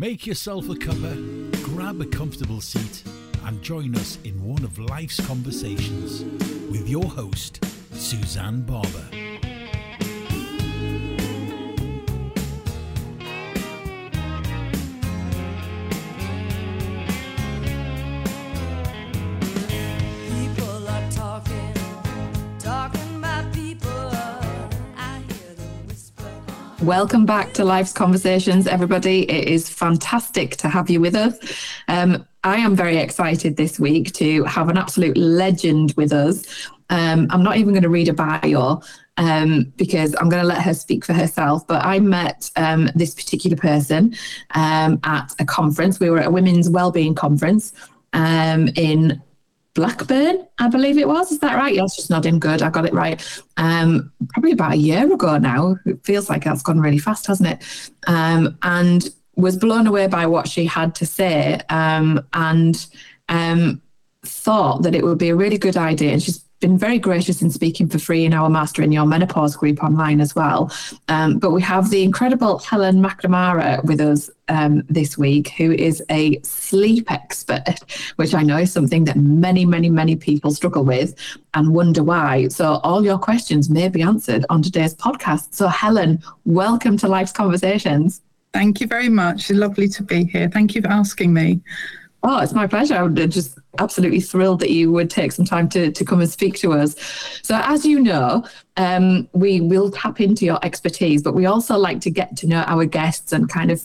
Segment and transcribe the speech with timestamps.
[0.00, 3.02] Make yourself a cuppa, grab a comfortable seat,
[3.44, 6.22] and join us in one of life's conversations
[6.70, 7.64] with your host,
[7.94, 9.27] Suzanne Barber.
[26.88, 29.30] Welcome back to Life's Conversations, everybody.
[29.30, 31.36] It is fantastic to have you with us.
[31.86, 36.66] Um, I am very excited this week to have an absolute legend with us.
[36.88, 38.80] Um, I'm not even going to read a bio
[39.18, 41.66] um, because I'm going to let her speak for herself.
[41.66, 44.16] But I met um, this particular person
[44.54, 46.00] um, at a conference.
[46.00, 47.74] We were at a women's wellbeing conference
[48.14, 49.22] um, in
[49.78, 51.30] Blackburn, I believe it was.
[51.30, 51.72] Is that right?
[51.72, 52.40] Yes, just nodding.
[52.40, 52.62] Good.
[52.62, 53.24] I got it right.
[53.58, 55.76] Um, probably about a year ago now.
[55.86, 57.90] It feels like that's gone really fast, hasn't it?
[58.08, 62.88] Um, and was blown away by what she had to say um, and
[63.28, 63.80] um,
[64.24, 66.10] thought that it would be a really good idea.
[66.10, 69.56] And she's been very gracious in speaking for free in our Master in Your Menopause
[69.56, 70.72] group online as well.
[71.08, 76.02] Um, but we have the incredible Helen McNamara with us um, this week, who is
[76.10, 77.80] a sleep expert,
[78.16, 81.14] which I know is something that many, many, many people struggle with
[81.54, 82.48] and wonder why.
[82.48, 85.54] So all your questions may be answered on today's podcast.
[85.54, 88.22] So Helen, welcome to Life's Conversations.
[88.52, 89.50] Thank you very much.
[89.50, 90.48] Lovely to be here.
[90.48, 91.60] Thank you for asking me.
[92.24, 92.94] Oh, it's my pleasure.
[92.94, 96.56] I'm just absolutely thrilled that you would take some time to, to come and speak
[96.58, 96.96] to us.
[97.42, 98.44] So, as you know,
[98.76, 102.64] um, we will tap into your expertise, but we also like to get to know
[102.66, 103.82] our guests and kind of,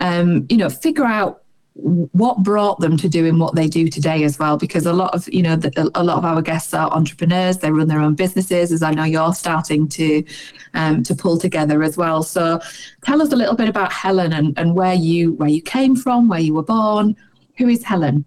[0.00, 1.42] um, you know, figure out
[1.78, 5.28] what brought them to doing what they do today as well because a lot of
[5.28, 8.72] you know the, a lot of our guests are entrepreneurs they run their own businesses
[8.72, 10.24] as i know you're starting to
[10.72, 12.58] um, to pull together as well so
[13.04, 16.28] tell us a little bit about helen and, and where you where you came from
[16.28, 17.14] where you were born
[17.56, 18.24] who is helen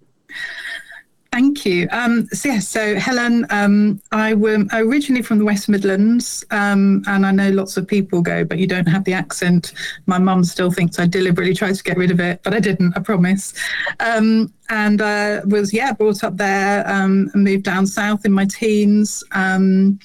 [1.32, 1.88] Thank you.
[1.92, 7.24] Um, so, yes, so Helen, um, I am originally from the West Midlands, um, and
[7.24, 9.74] I know lots of people go, but you don't have the accent.
[10.08, 12.98] My mum still thinks I deliberately tried to get rid of it, but I didn't,
[12.98, 13.54] I promise.
[14.00, 18.46] Um, and uh, was, yeah, brought up there um, and moved down south in my
[18.46, 19.24] teens.
[19.34, 20.00] Um,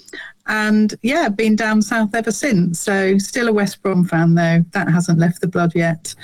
[0.47, 2.81] and yeah, been down south ever since.
[2.81, 4.63] So, still a West Brom fan, though.
[4.73, 6.15] That hasn't left the blood yet.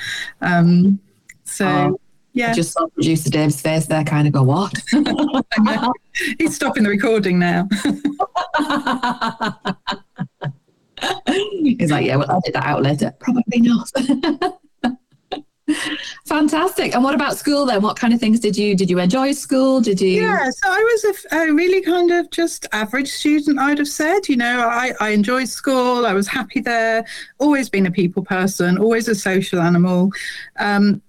[0.43, 1.01] Um,
[1.45, 1.67] so.
[1.67, 2.01] Oh.
[2.33, 2.51] Yeah.
[2.51, 4.73] I just saw producer Dave's face there, kind of go, what?
[6.39, 7.69] He's stopping the recording now.
[11.27, 13.13] He's like, yeah, we'll edit that out later.
[13.19, 13.91] Probably not.
[16.27, 16.95] Fantastic.
[16.95, 17.81] And what about school then?
[17.83, 19.81] What kind of things did you did you enjoy school?
[19.81, 20.23] Did you?
[20.23, 24.29] Yeah, so I was a, a really kind of just average student, I'd have said.
[24.29, 26.07] You know, I, I enjoyed school.
[26.07, 27.05] I was happy there.
[27.39, 28.79] Always been a people person.
[28.79, 30.11] Always a social animal.
[30.59, 31.03] Um,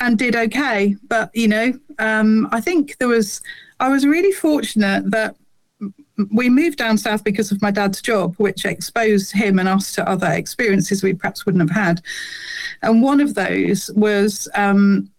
[0.00, 0.96] and did okay.
[1.08, 3.40] But you know, um, I think there was
[3.80, 5.36] I was really fortunate that
[6.32, 10.08] we moved down south because of my dad's job, which exposed him and us to
[10.08, 12.02] other experiences we perhaps wouldn't have had.
[12.82, 15.10] And one of those was um,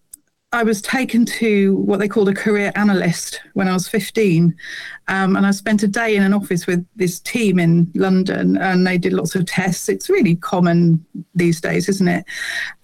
[0.52, 4.56] I was taken to what they called a career analyst when I was 15.
[5.08, 8.86] Um, and I spent a day in an office with this team in London and
[8.86, 9.90] they did lots of tests.
[9.90, 11.06] It's really common
[11.36, 12.26] these days, isn't it?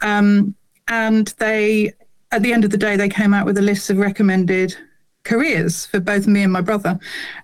[0.01, 0.55] Um,
[0.87, 1.91] and they
[2.31, 4.75] at the end of the day they came out with a list of recommended
[5.23, 6.99] careers for both me and my brother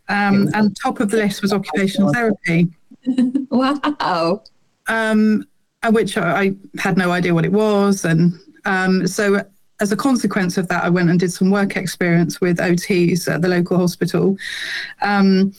[0.10, 2.68] um, and top of the list was occupational therapy
[3.50, 4.44] Wow.
[4.88, 5.46] um,
[5.90, 8.34] which I, I had no idea what it was and
[8.66, 9.44] um, so
[9.80, 13.42] as a consequence of that i went and did some work experience with ots at
[13.42, 14.38] the local hospital
[15.02, 15.52] um,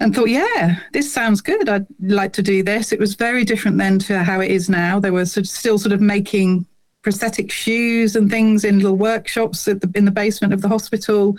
[0.00, 1.68] and thought, yeah, this sounds good.
[1.68, 2.92] I'd like to do this.
[2.92, 5.00] It was very different then to how it is now.
[5.00, 6.66] They were sort of still sort of making
[7.02, 11.36] prosthetic shoes and things in little workshops the, in the basement of the hospital.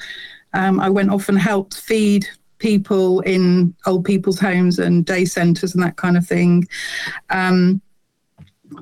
[0.54, 2.28] Um, I went off and helped feed
[2.58, 6.68] people in old people's homes and day centres and that kind of thing.
[7.30, 7.82] Um,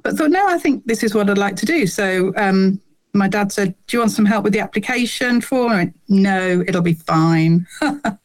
[0.03, 1.87] but thought, no, I think this is what I'd like to do.
[1.87, 2.81] So um,
[3.13, 6.63] my dad said, "Do you want some help with the application form?" I went, "No,
[6.67, 8.19] it'll be fine." and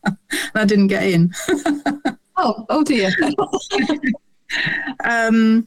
[0.55, 1.33] I didn't get in.
[2.37, 3.11] Oh, oh dear.
[5.05, 5.67] um,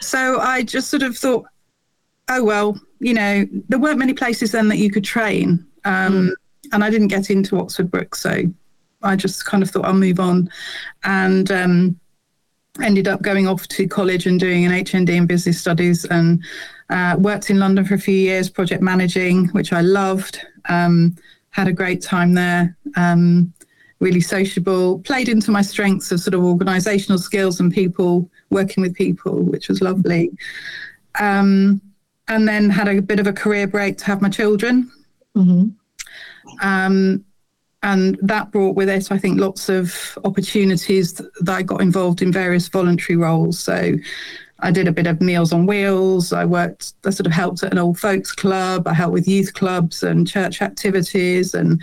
[0.00, 1.46] so I just sort of thought,
[2.28, 6.34] oh well, you know, there weren't many places then that you could train, um,
[6.72, 8.42] and I didn't get into Oxford Brook, so
[9.02, 10.48] I just kind of thought I'll move on,
[11.04, 12.00] and um,
[12.82, 16.42] ended up going off to college and doing an HND in business studies, and
[16.90, 20.40] uh, worked in London for a few years, project managing, which I loved.
[20.68, 21.16] Um,
[21.50, 22.76] had a great time there.
[22.96, 23.52] Um,
[24.00, 28.94] really sociable, played into my strengths of sort of organizational skills and people, working with
[28.94, 30.30] people, which was lovely.
[31.20, 31.80] Um,
[32.28, 34.90] and then had a bit of a career break to have my children.
[35.34, 35.66] hmm
[36.62, 37.24] Um,
[37.82, 42.32] and that brought with it, I think, lots of opportunities that I got involved in
[42.32, 43.58] various voluntary roles.
[43.58, 43.96] So
[44.60, 46.32] I did a bit of Meals on Wheels.
[46.32, 48.88] I worked, I sort of helped at an old folks club.
[48.88, 51.52] I helped with youth clubs and church activities.
[51.52, 51.78] And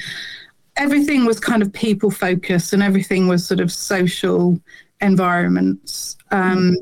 [0.76, 4.60] everything was kind of people focused and everything was sort of social
[5.02, 6.18] environments.
[6.32, 6.78] Um,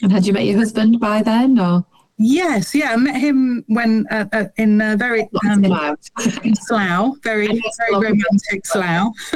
[0.00, 1.84] And had you met your husband by then, or
[2.16, 7.48] Yes, yeah, I met him when uh, uh, in a very um, in Slough, very
[7.48, 9.12] very romantic Slough.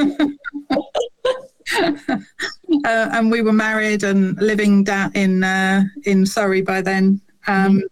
[1.76, 1.98] uh,
[2.84, 7.20] and we were married and living down in uh, in Surrey by then.
[7.48, 7.82] Um,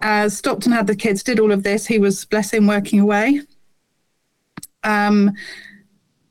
[0.00, 1.86] uh, stopped and had the kids, did all of this.
[1.86, 3.40] He was bless him working away.
[4.84, 5.32] Um,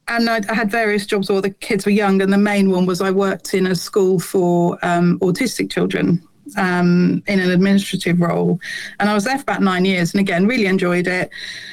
[0.08, 2.86] and I, I had various jobs while the kids were young, and the main one
[2.86, 6.26] was I worked in a school for um, autistic children
[6.58, 8.60] um, in an administrative role.
[9.00, 11.30] And I was there for about nine years, and again, really enjoyed it.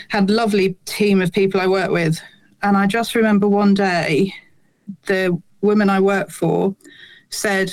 [0.08, 2.20] Had lovely team of people I worked with.
[2.62, 4.34] And I just remember one day,
[5.06, 6.74] the woman I worked for
[7.30, 7.72] said,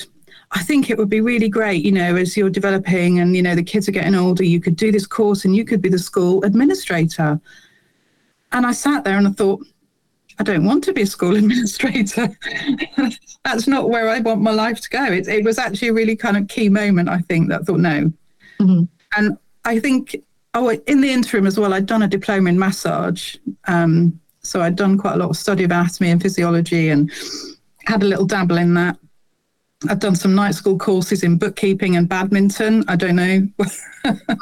[0.52, 3.54] I think it would be really great, you know, as you're developing and, you know,
[3.54, 6.00] the kids are getting older, you could do this course and you could be the
[6.00, 7.40] school administrator.
[8.52, 9.64] And I sat there and I thought,
[10.40, 12.30] I don't want to be a school administrator.
[13.44, 15.04] That's not where I want my life to go.
[15.06, 17.80] It, it was actually a really kind of key moment, I think, that I thought,
[17.80, 18.12] no.
[18.60, 18.88] Mhm.
[19.18, 20.16] And I think,
[20.54, 23.36] oh, in the interim as well, I'd done a diploma in massage.
[23.68, 27.12] Um, so I'd done quite a lot of study of anatomy and physiology and
[27.86, 28.98] had a little dabble in that.
[29.88, 32.84] I've done some night school courses in bookkeeping and badminton.
[32.90, 33.48] I don't know,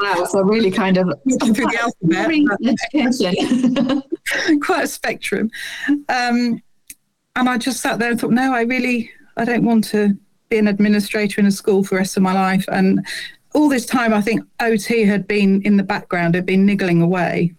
[0.01, 1.07] wow, so really kind of
[1.39, 2.27] through the alphabet.
[4.61, 5.51] quite a spectrum.
[6.09, 6.61] Um,
[7.35, 10.17] and I just sat there and thought, no, I really, I don't want to
[10.49, 12.65] be an administrator in a school for the rest of my life.
[12.69, 13.05] And
[13.53, 17.53] all this time, I think OT had been in the background, had been niggling away.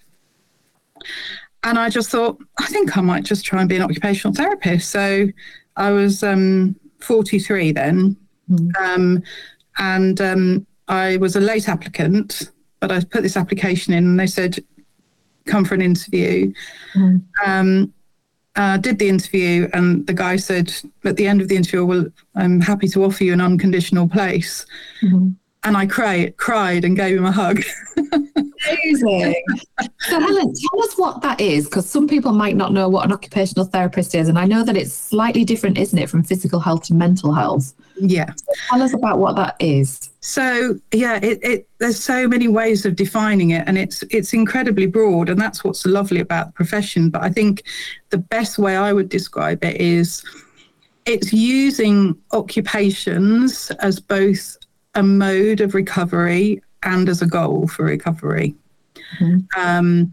[1.62, 4.90] And I just thought, I think I might just try and be an occupational therapist.
[4.90, 5.28] So
[5.76, 8.16] I was um, 43 then.
[8.50, 8.76] Mm.
[8.76, 9.22] Um,
[9.78, 12.50] and um, I was a late applicant,
[12.80, 14.58] but I put this application in and they said,
[15.46, 16.52] come for an interview.
[16.94, 17.22] Mm.
[17.44, 17.92] Um,
[18.56, 20.74] uh, did the interview, and the guy said
[21.04, 24.66] at the end of the interview, "Well, I'm happy to offer you an unconditional place."
[25.00, 25.36] Mhm.
[25.64, 27.62] And I cried, cried, and gave him a hug.
[27.96, 29.34] Amazing.
[30.00, 33.12] So, Helen, tell us what that is, because some people might not know what an
[33.12, 36.84] occupational therapist is, and I know that it's slightly different, isn't it, from physical health
[36.84, 37.74] to mental health?
[38.00, 38.32] yeah.
[38.68, 40.10] Tell us about what that is.
[40.20, 44.86] So yeah, it, it there's so many ways of defining it, and it's it's incredibly
[44.86, 47.10] broad, and that's what's lovely about the profession.
[47.10, 47.62] But I think
[48.10, 50.24] the best way I would describe it is
[51.06, 54.56] it's using occupations as both
[54.98, 58.54] a mode of recovery and as a goal for recovery.
[59.20, 59.46] Mhm.
[59.56, 60.12] Um,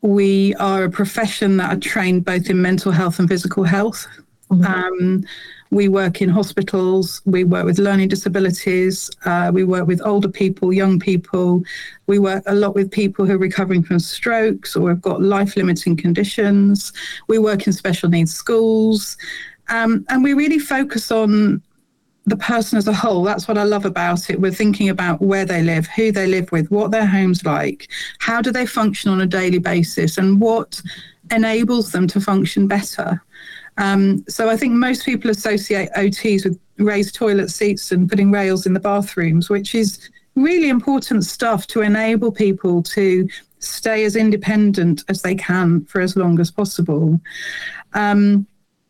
[0.00, 4.06] we are a profession that are trained both in mental health and physical health.
[4.50, 4.64] Mhm.
[4.64, 5.24] Um,
[5.70, 10.72] we work in hospitals, we work with learning disabilities, uh, we work with older people,
[10.72, 11.62] young people,
[12.06, 15.56] we work a lot with people who are recovering from strokes or have got life
[15.56, 16.92] limiting conditions,
[17.26, 19.16] we work in special needs schools,
[19.68, 21.60] um, and we really focus on
[22.26, 23.22] the person as a whole.
[23.22, 24.40] That's what I love about it.
[24.40, 27.88] We're thinking about where they live, who they live with, what their home's like,
[28.18, 30.82] how do they function on a daily basis, and what
[31.30, 33.22] enables them to function better.
[33.78, 38.66] Um, so I think most people associate OTs with raised toilet seats and putting rails
[38.66, 45.02] in the bathrooms, which is really important stuff to enable people to stay as independent
[45.08, 47.20] as they can for as long as possible.
[47.94, 48.46] Um,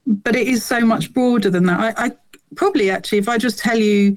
[0.06, 1.98] but it is so much broader than that.
[1.98, 2.12] I, I
[2.54, 4.16] probably actually, if I just tell you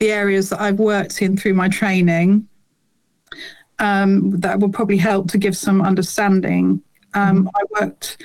[0.00, 2.48] the areas that I've worked in through my training,
[3.78, 6.82] um, that will probably help to give some understanding.
[7.14, 8.22] Um, I worked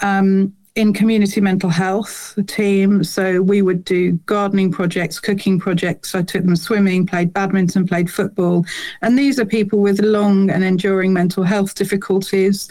[0.00, 6.14] um, in community mental health team, so we would do gardening projects, cooking projects.
[6.14, 8.64] I took them swimming, played badminton, played football,
[9.02, 12.68] and these are people with long and enduring mental health difficulties,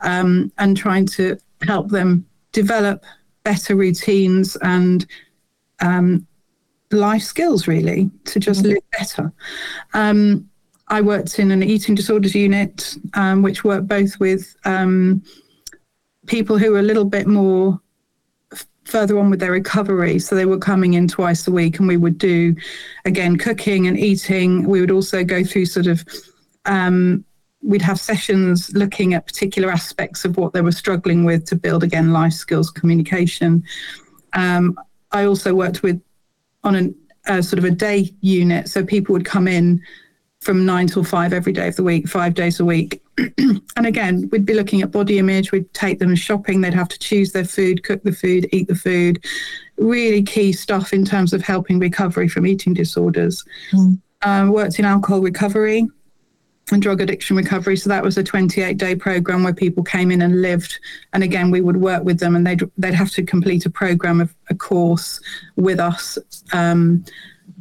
[0.00, 3.04] um, and trying to help them develop
[3.42, 5.06] better routines and
[5.80, 6.26] um,
[6.90, 9.32] life skills, really, to just live better.
[9.94, 10.48] Um,
[10.88, 15.22] I worked in an eating disorders unit, um, which worked both with um,
[16.26, 17.78] people who were a little bit more
[18.52, 20.18] f- further on with their recovery.
[20.18, 22.54] So they were coming in twice a week, and we would do
[23.04, 24.64] again cooking and eating.
[24.64, 26.04] We would also go through sort of
[26.64, 27.24] um,
[27.62, 31.82] we'd have sessions looking at particular aspects of what they were struggling with to build
[31.82, 33.64] again life skills, communication.
[34.32, 34.78] Um,
[35.12, 36.00] I also worked with
[36.64, 36.94] on an,
[37.26, 39.80] a sort of a day unit, so people would come in
[40.40, 43.02] from nine till five every day of the week, five days a week.
[43.38, 46.98] and again, we'd be looking at body image, we'd take them shopping, they'd have to
[46.98, 49.24] choose their food, cook the food, eat the food.
[49.78, 53.44] Really key stuff in terms of helping recovery from eating disorders.
[53.72, 54.00] Mm.
[54.22, 55.88] Um, worked in alcohol recovery
[56.72, 57.76] and drug addiction recovery.
[57.76, 60.78] So that was a 28 day program where people came in and lived.
[61.12, 64.20] And again, we would work with them and they'd, they'd have to complete a program
[64.20, 65.20] of a course
[65.56, 66.18] with us.
[66.52, 67.04] Um,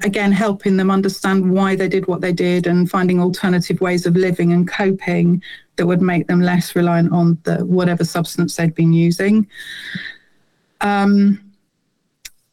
[0.04, 4.16] again helping them understand why they did what they did and finding alternative ways of
[4.16, 5.42] living and coping
[5.76, 9.48] that would make them less reliant on the whatever substance they'd been using
[10.82, 11.42] um,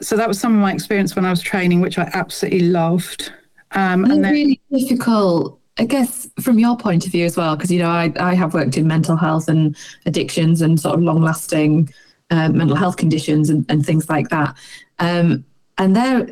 [0.00, 3.32] so that was some of my experience when i was training which i absolutely loved
[3.72, 7.70] um, and then, really difficult I guess from your point of view as well, because
[7.70, 9.76] you know I, I have worked in mental health and
[10.06, 11.92] addictions and sort of long lasting
[12.30, 14.56] uh, mental health conditions and, and things like that.
[14.98, 15.44] Um,
[15.78, 16.28] and they're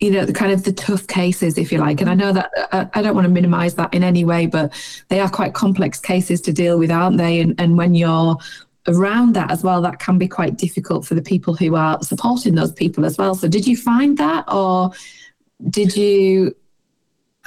[0.00, 2.00] you know the kind of the tough cases if you like.
[2.00, 4.72] And i know that uh, i don't want to minimize that in any way but
[5.08, 7.40] they are quite complex cases to deal with aren't they?
[7.40, 8.36] And, and when you're
[8.86, 12.54] around that as well that can be quite difficult for the people who are supporting
[12.54, 13.34] those people as well.
[13.34, 14.90] So did you find that or
[15.70, 16.54] did you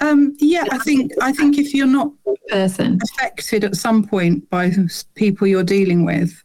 [0.01, 2.11] um, yeah i think i think if you're not
[2.49, 4.71] person affected at some point by
[5.15, 6.43] people you're dealing with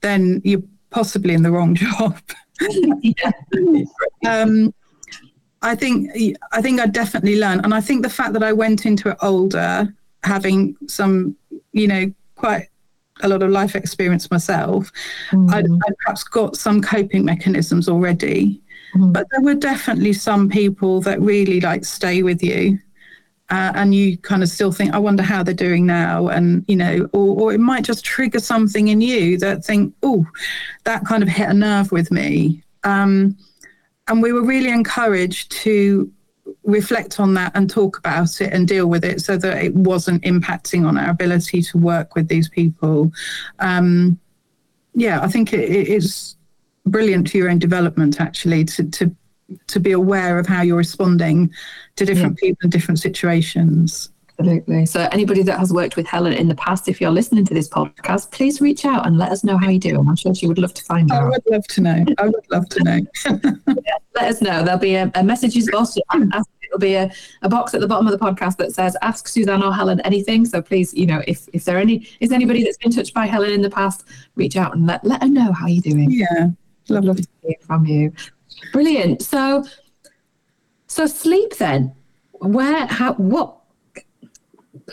[0.00, 2.18] then you're possibly in the wrong job
[3.02, 3.30] yeah.
[4.28, 4.72] um,
[5.62, 6.10] I think
[6.52, 9.16] I think I definitely learned, and I think the fact that I went into it
[9.20, 11.36] older, having some,
[11.72, 12.68] you know, quite
[13.22, 14.90] a lot of life experience myself,
[15.30, 15.52] Mm.
[15.52, 15.66] I'd
[15.98, 18.60] perhaps got some coping mechanisms already.
[18.94, 19.12] Mhm.
[19.12, 22.78] But there were definitely some people that really like stay with you.
[23.50, 26.76] Uh, and you kind of still think, I wonder how they're doing now, and you
[26.76, 30.24] know, or, or it might just trigger something in you that think, oh,
[30.84, 32.62] that kind of hit a nerve with me.
[32.84, 33.36] Um,
[34.06, 36.12] and we were really encouraged to
[36.64, 40.22] reflect on that and talk about it and deal with it so that it wasn't
[40.22, 43.10] impacting on our ability to work with these people
[43.60, 44.18] um,
[44.94, 46.36] yeah i think it, it is
[46.86, 49.14] brilliant for your own development actually to, to
[49.66, 51.50] to be aware of how you're responding
[51.96, 54.86] to different people in different situations Absolutely.
[54.86, 57.68] So, anybody that has worked with Helen in the past, if you're listening to this
[57.68, 59.98] podcast, please reach out and let us know how you do.
[59.98, 61.24] I'm sure she would love to find i out.
[61.24, 63.00] I would love to know i would love to know
[64.14, 64.64] Let us know.
[64.64, 65.96] There'll be a, a messages box.
[66.10, 67.10] There'll be a,
[67.42, 70.46] a box at the bottom of the podcast that says "Ask Suzanne or Helen anything."
[70.46, 73.50] So please, you know, if if there any is anybody that's been touched by Helen
[73.50, 74.04] in the past,
[74.36, 76.10] reach out and let let her know how you're doing.
[76.10, 76.48] yeah
[76.88, 78.12] Love, love to hear from you.
[78.72, 79.22] Brilliant.
[79.22, 79.64] So,
[80.86, 81.94] so sleep then.
[82.32, 82.86] Where?
[82.86, 83.14] How?
[83.14, 83.56] What?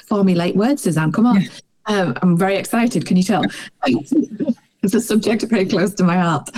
[0.07, 1.11] Formulate words, Suzanne.
[1.11, 1.43] Come on.
[1.87, 3.05] Um, I'm very excited.
[3.05, 3.43] Can you tell?
[3.85, 6.49] it's a subject very close to my heart.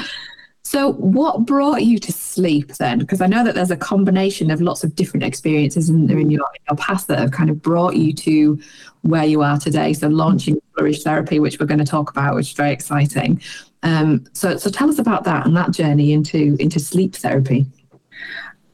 [0.64, 3.00] So, what brought you to sleep then?
[3.00, 6.42] Because I know that there's a combination of lots of different experiences in, in, your,
[6.42, 8.62] in your past that have kind of brought you to
[9.02, 9.94] where you are today.
[9.94, 13.42] So, launching Flourish Therapy, which we're going to talk about, which is very exciting.
[13.84, 17.66] Um, so, so tell us about that and that journey into into sleep therapy.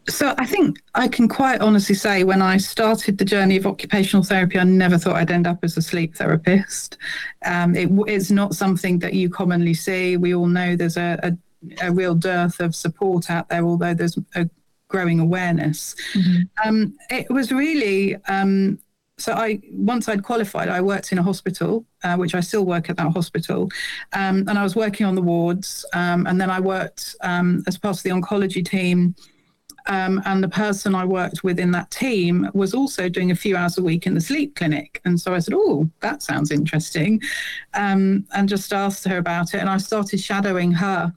[0.08, 4.24] So I think I can quite honestly say when I started the journey of occupational
[4.24, 6.98] therapy, I never thought I'd end up as a sleep therapist.
[7.44, 10.18] Um, it, it's not something that you commonly see.
[10.18, 14.18] We all know there's a, a, a real dearth of support out there, although there's
[14.36, 14.48] a
[14.90, 15.96] growing awareness.
[16.64, 18.78] Um, it was really um,
[19.18, 22.90] so I once I'd qualified, I worked in a hospital, uh, which I still work
[22.90, 23.70] at that hospital,
[24.14, 27.78] um, and I was working on the wards, um, and then I worked um, as
[27.78, 29.16] part of the oncology team.
[29.88, 33.56] Um, and the person I worked with in that team was also doing a few
[33.56, 35.00] hours a week in the sleep clinic.
[35.06, 37.22] And so I said, Oh, that sounds interesting.
[37.76, 39.60] Um, and just asked her about it.
[39.60, 41.14] And I started shadowing her.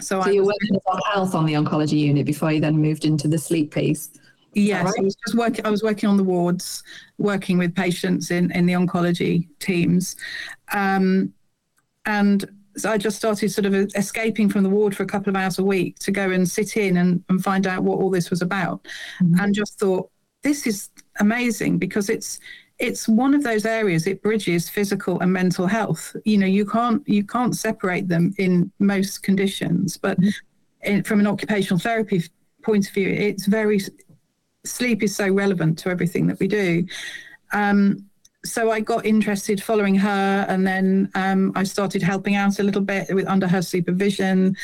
[0.00, 3.04] So, So I you worked on health on the oncology unit before you then moved
[3.04, 4.08] into the sleep piece.
[4.56, 4.94] Yes, right?
[4.98, 5.64] I was just working.
[5.66, 6.82] I was working on the wards,
[7.18, 10.16] working with patients in in the oncology teams,
[10.72, 11.32] um,
[12.06, 12.44] and
[12.76, 15.58] so I just started sort of escaping from the ward for a couple of hours
[15.58, 18.42] a week to go and sit in and, and find out what all this was
[18.42, 18.86] about.
[19.22, 19.40] Mhm.
[19.40, 20.10] and just thought
[20.42, 22.38] this is amazing because it's
[22.78, 27.02] it's one of those areas it bridges physical and mental health you know you can't
[27.08, 30.18] you can't separate them in most conditions but
[30.82, 32.22] in, from an occupational therapy
[32.62, 33.80] point of view it's very
[34.66, 36.84] sleep is so relevant to everything that we do
[37.52, 38.06] um,
[38.46, 42.80] so I got interested following her, and then um, I started helping out a little
[42.80, 44.56] bit with under her supervision.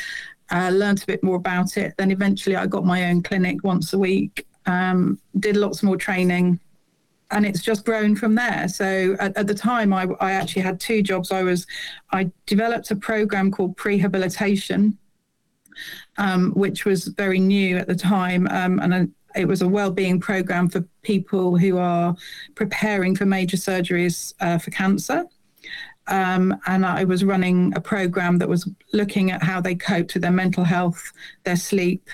[0.51, 1.93] Uh, learned a bit more about it.
[1.97, 4.45] Then eventually, I got my own clinic once a week.
[4.65, 6.59] Um, did lots more training,
[7.31, 8.67] and it's just grown from there.
[8.67, 11.31] So at, at the time, I, I actually had two jobs.
[11.31, 11.67] I was
[12.11, 14.95] I developed a program called prehabilitation,
[16.17, 20.69] um, which was very new at the time, um, and it was a well-being program
[20.69, 22.15] for people who are
[22.55, 25.25] preparing for major surgeries uh, for cancer.
[26.07, 30.23] Um, and I was running a program that was looking at how they coped with
[30.23, 31.01] their mental health,
[31.43, 32.09] their sleep,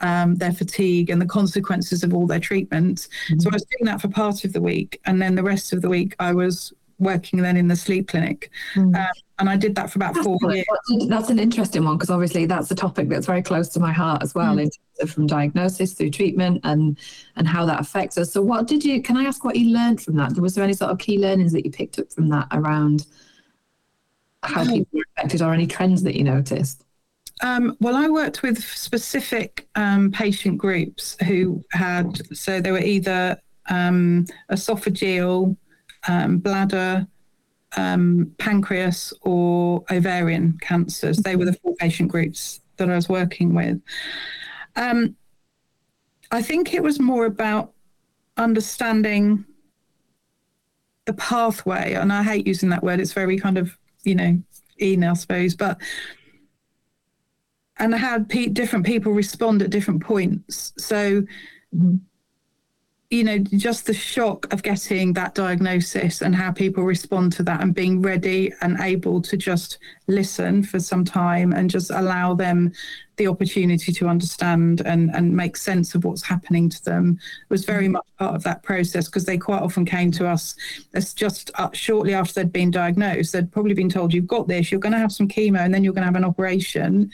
[0.00, 3.08] um, their fatigue, and the consequences of all their treatments.
[3.38, 5.82] So I was doing that for part of the week, and then the rest of
[5.82, 8.50] the week I was working then in the sleep clinic,
[8.94, 9.06] um,
[9.42, 10.64] and I did that for about four years.
[11.08, 14.22] That's an interesting one because obviously that's a topic that's very close to my heart
[14.22, 16.96] as well, in terms of from diagnosis through treatment and
[17.34, 18.32] and how that affects us.
[18.32, 19.02] So, what did you?
[19.02, 20.38] Can I ask what you learned from that?
[20.38, 23.04] Was there any sort of key learnings that you picked up from that around
[24.44, 26.84] how people were affected, or any trends that you noticed?
[27.42, 33.36] Um, well, I worked with specific um, patient groups who had, so they were either
[33.68, 35.56] um, esophageal,
[36.06, 37.08] um, bladder,
[37.76, 41.18] um, pancreas, or ovarian cancers.
[41.18, 43.80] They were the four patient groups that I was working with.
[44.76, 45.16] Um,
[46.30, 47.72] I think it was more about
[48.36, 49.44] understanding
[51.04, 54.38] the pathway, and I hate using that word, it's very kind of, you know,
[54.78, 55.80] in, I suppose, but
[57.78, 60.72] and how different people respond at different points.
[60.78, 61.24] So,
[63.12, 67.60] you know, just the shock of getting that diagnosis and how people respond to that
[67.60, 69.76] and being ready and able to just
[70.06, 72.72] listen for some time and just allow them
[73.18, 77.18] the opportunity to understand and, and make sense of what's happening to them
[77.50, 80.54] was very much part of that process because they quite often came to us
[80.94, 83.34] as just uh, shortly after they'd been diagnosed.
[83.34, 85.84] They'd probably been told, You've got this, you're going to have some chemo, and then
[85.84, 87.10] you're going to have an operation.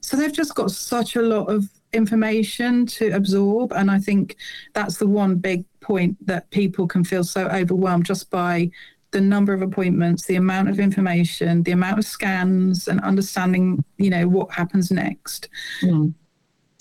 [0.00, 3.72] So they've just got such a lot of information to absorb.
[3.72, 4.36] And I think
[4.74, 8.70] that's the one big point that people can feel so overwhelmed just by
[9.12, 14.10] the number of appointments, the amount of information, the amount of scans, and understanding, you
[14.10, 15.48] know, what happens next.
[15.82, 16.14] Mm.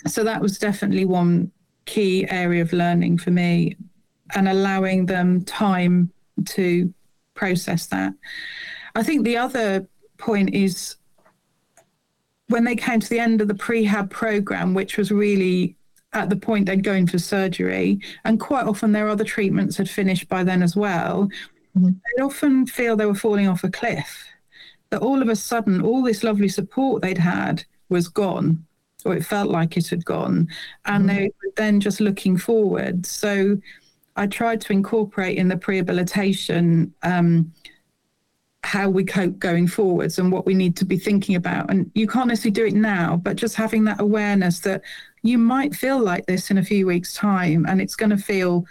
[0.07, 1.51] So that was definitely one
[1.85, 3.75] key area of learning for me
[4.35, 6.11] and allowing them time
[6.45, 6.93] to
[7.33, 8.13] process that.
[8.95, 10.95] I think the other point is
[12.49, 15.75] when they came to the end of the prehab program, which was really
[16.13, 19.89] at the point they'd go in for surgery, and quite often their other treatments had
[19.89, 21.29] finished by then as well,
[21.75, 24.25] they'd often feel they were falling off a cliff.
[24.89, 28.65] That all of a sudden, all this lovely support they'd had was gone,
[29.05, 30.47] or it felt like it had gone,
[30.85, 33.05] and they were then just looking forward.
[33.05, 33.59] So
[34.15, 37.53] I tried to incorporate in the prehabilitation um,
[38.63, 41.69] how we cope going forwards and what we need to be thinking about.
[41.69, 44.81] And you can't necessarily do it now, but just having that awareness that
[45.23, 48.65] you might feel like this in a few weeks' time and it's going to feel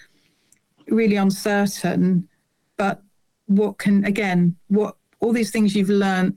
[0.88, 2.29] really uncertain.
[2.77, 3.03] But
[3.46, 6.37] what can, again, what all these things you've learned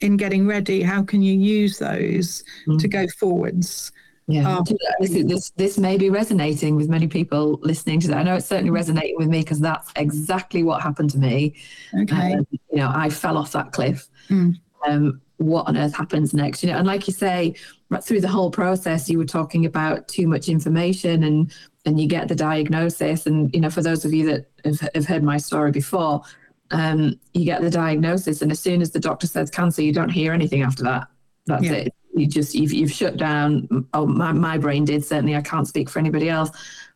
[0.00, 2.90] in getting ready, how can you use those to mm.
[2.90, 3.92] go forwards?
[4.28, 4.64] Yeah, Um,
[5.00, 8.18] this, this this may be resonating with many people listening to that.
[8.18, 11.54] I know it's certainly resonating with me because that's exactly what happened to me.
[11.92, 12.34] Okay.
[12.34, 14.08] Um, you know, I fell off that cliff.
[14.28, 14.54] Mm.
[14.86, 16.62] Um, what on earth happens next?
[16.62, 17.54] You know, and like you say,
[17.88, 21.52] right through the whole process, you were talking about too much information, and
[21.84, 25.06] and you get the diagnosis, and you know, for those of you that have, have
[25.06, 26.22] heard my story before,
[26.70, 30.10] um, you get the diagnosis, and as soon as the doctor says cancer, you don't
[30.10, 31.08] hear anything after that.
[31.46, 31.72] That's Yeah.
[31.72, 31.94] it.
[32.14, 33.86] You just you've, you've shut down.
[33.94, 35.36] Oh, my my brain did certainly.
[35.36, 36.50] I can't speak for anybody else.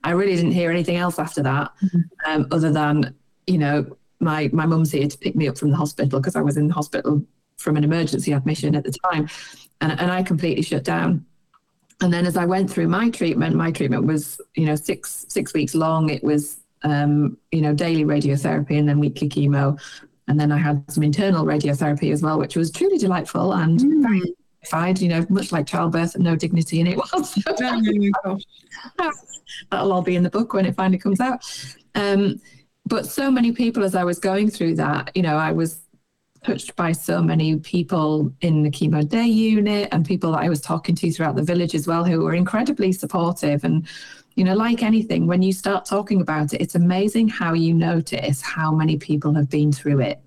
[0.04, 1.72] I really didn't hear anything else after that,
[2.26, 3.14] um, other than
[3.46, 6.42] you know my my mum's here to pick me up from the hospital because I
[6.42, 7.24] was in the hospital
[7.56, 9.28] from an emergency admission at the time,
[9.80, 11.24] and and I completely shut down.
[12.02, 15.54] And then as I went through my treatment, my treatment was you know six six
[15.54, 16.10] weeks long.
[16.10, 19.80] It was um, you know daily radiotherapy and then weekly chemo,
[20.28, 24.22] and then I had some internal radiotherapy as well, which was truly delightful and very
[24.66, 25.00] dignified.
[25.00, 27.34] You know, much like childbirth, and no dignity in it was.
[29.70, 31.44] That'll all be in the book when it finally comes out.
[31.94, 32.40] Um,
[32.84, 35.80] but so many people, as I was going through that, you know, I was
[36.44, 40.60] touched by so many people in the chemo day unit and people that I was
[40.60, 43.64] talking to throughout the village as well, who were incredibly supportive.
[43.64, 43.88] And,
[44.36, 48.40] you know, like anything, when you start talking about it, it's amazing how you notice
[48.40, 50.20] how many people have been through it.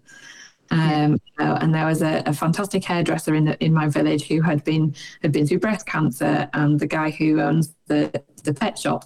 [0.72, 4.42] Um, know, and there was a, a fantastic hairdresser in the, in my village who
[4.42, 8.78] had been had been through breast cancer, and the guy who owns the the pet
[8.78, 9.06] shop,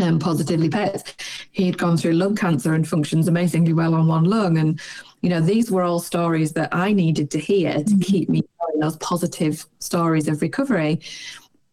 [0.00, 1.14] um, Positively Pets,
[1.50, 4.80] he had gone through lung cancer and functions amazingly well on one lung, and
[5.22, 8.80] you know these were all stories that I needed to hear to keep me going.
[8.80, 11.00] Those positive stories of recovery,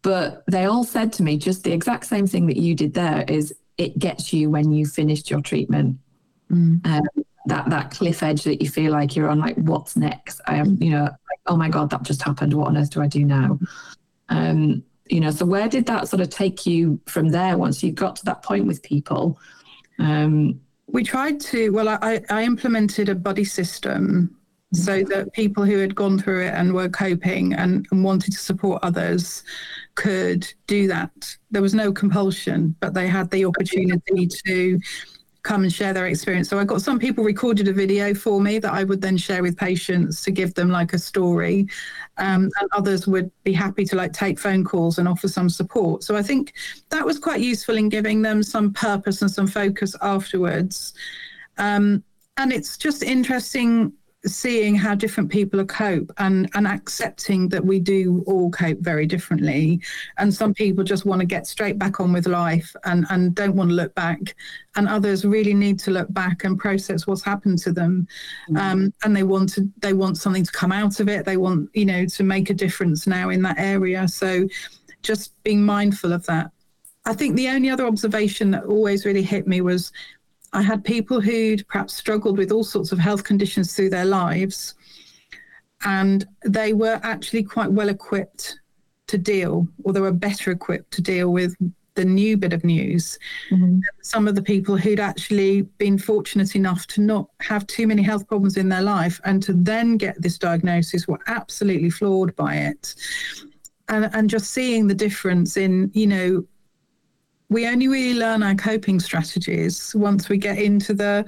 [0.02, 3.26] but they all said to me just the exact same thing that you did there
[3.28, 5.98] is it gets you when you finished your treatment.
[6.86, 7.08] Um,
[7.49, 10.81] that that cliff edge that you feel like you're on like what's next i am
[10.81, 13.23] you know like oh my god that just happened what on earth do i do
[13.25, 13.59] now
[14.29, 17.91] um you know, so where did that sort of take you from there once you
[17.91, 19.39] got to that point with people?
[19.97, 24.35] Um, we tried to, well, I, I implemented a buddy system
[24.71, 28.38] so that people who had gone through it and were coping and, and wanted to
[28.38, 29.43] support others
[29.95, 31.12] could do that.
[31.49, 34.79] There was no compulsion, but they had the opportunity to
[35.43, 36.49] come and share their experience.
[36.49, 39.41] So I got some people recorded a video for me that I would then share
[39.41, 41.67] with patients to give them like a story,
[42.17, 46.04] um, and others would be happy to like take phone calls and offer some support.
[46.04, 46.54] So I think
[46.89, 50.93] that was quite useful in giving them some purpose and some focus afterwards.
[51.58, 52.04] Um,
[52.38, 53.93] and it's just interesting
[54.25, 59.79] seeing how different people cope and and accepting that we do all cope very differently.
[60.17, 63.55] And some people just want to get straight back on with life and and don't
[63.55, 64.36] want to look back.
[64.75, 68.08] And others really need to look back and process what's happened to them.
[68.49, 68.58] Mm-hmm.
[68.58, 71.25] um, and they want to they want something to come out of it.
[71.25, 74.08] They want you know to make a difference now in that area.
[74.08, 74.47] So
[75.01, 76.51] just being mindful of that.
[77.05, 79.91] I think the only other observation that always really hit me was
[80.53, 84.75] I had people who'd perhaps struggled with all sorts of health conditions through their lives,
[85.85, 88.59] and they were actually quite well equipped
[89.07, 91.55] to deal, or they were better equipped to deal with
[91.95, 93.17] the new bit of news.
[93.51, 93.79] Mm-hmm.
[94.01, 98.27] Some of the people who'd actually been fortunate enough to not have too many health
[98.27, 102.95] problems in their life and to then get this diagnosis were absolutely floored by it.
[103.89, 106.45] And, and just seeing the difference in, you know,
[107.49, 111.25] we only really learn our coping strategies once we get into the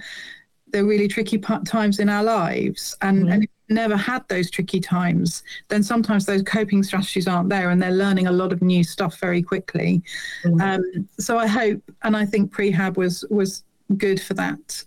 [0.71, 2.95] the really tricky times in our lives.
[3.01, 3.31] And, mm-hmm.
[3.34, 7.91] and never had those tricky times then sometimes those coping strategies aren't there and they're
[7.91, 10.03] learning a lot of new stuff very quickly.
[10.43, 10.60] Mm-hmm.
[10.60, 13.63] um, so i hope and i think prehab was was
[13.95, 14.84] good for that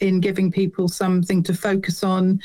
[0.00, 2.38] in giving people something to focus on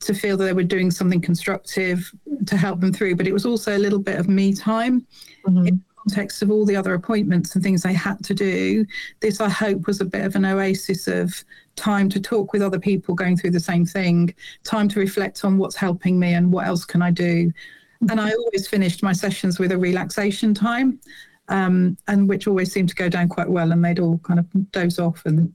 [0.00, 2.12] to feel that they were doing something constructive
[2.46, 3.16] to help them through.
[3.16, 5.06] But it was also a little bit of me time.
[5.46, 5.76] Mm-hmm
[6.08, 8.86] context of all the other appointments and things I had to do,
[9.20, 11.44] this I hope was a bit of an oasis of
[11.76, 15.58] time to talk with other people going through the same thing, time to reflect on
[15.58, 17.52] what's helping me and what else can I do.
[18.08, 20.98] And I always finished my sessions with a relaxation time,
[21.48, 23.72] um, and which always seemed to go down quite well.
[23.72, 25.52] And they'd all kind of doze off and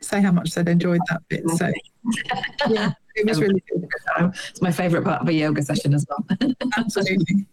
[0.00, 1.48] say how much they'd enjoyed that bit.
[1.50, 1.72] So,
[2.68, 3.88] yeah, it was really good.
[4.50, 6.52] It's my favourite part of a yoga session as well.
[6.76, 7.46] Absolutely.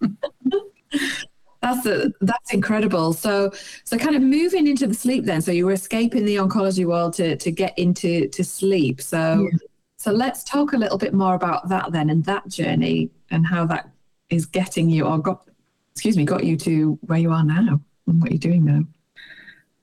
[1.61, 3.13] That's a, that's incredible.
[3.13, 3.51] So
[3.83, 5.41] so kind of moving into the sleep then.
[5.41, 9.01] So you were escaping the oncology world to to get into to sleep.
[9.01, 9.57] So yeah.
[9.97, 13.65] so let's talk a little bit more about that then and that journey and how
[13.67, 13.91] that
[14.29, 15.47] is getting you or got
[15.93, 18.81] excuse me got you to where you are now and what you're doing now.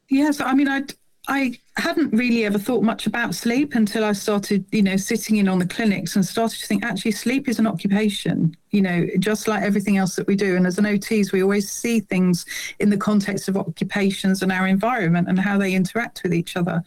[0.08, 0.82] Yes, I mean I
[1.30, 5.46] I hadn't really ever thought much about sleep until I started, you know, sitting in
[5.46, 9.46] on the clinics and started to think actually sleep is an occupation, you know, just
[9.46, 10.56] like everything else that we do.
[10.56, 12.46] And as an OTs, we always see things
[12.78, 16.82] in the context of occupations and our environment and how they interact with each other.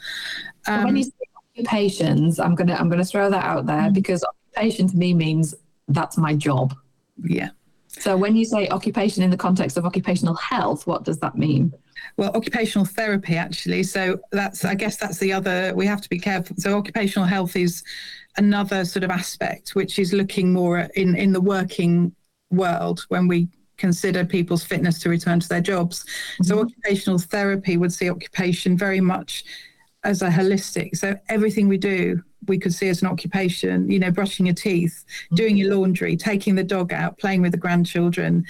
[0.68, 1.12] Um, when you say
[1.56, 3.94] occupations, I'm gonna I'm gonna throw that out there mm-hmm.
[3.94, 5.54] because occupation to me means
[5.88, 6.74] that's my job.
[7.24, 7.50] Yeah.
[7.90, 11.74] So when you say occupation in the context of occupational health, what does that mean?
[12.18, 13.84] Well, occupational therapy, actually.
[13.84, 16.56] So that's, I guess that's the other, we have to be careful.
[16.58, 17.84] So occupational health is
[18.38, 22.16] another sort of aspect, which is looking more in, in the working
[22.50, 26.04] world when we consider people's fitness to return to their jobs.
[26.04, 26.44] Mm-hmm.
[26.44, 29.44] So occupational therapy would see occupation very much
[30.04, 30.96] as a holistic.
[30.96, 35.04] So everything we do, we could see as an occupation, you know, brushing your teeth,
[35.08, 35.36] mm-hmm.
[35.36, 38.46] doing your laundry, taking the dog out, playing with the grandchildren.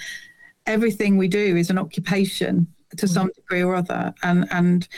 [0.66, 4.14] Everything we do is an occupation to some degree or other.
[4.22, 4.88] And and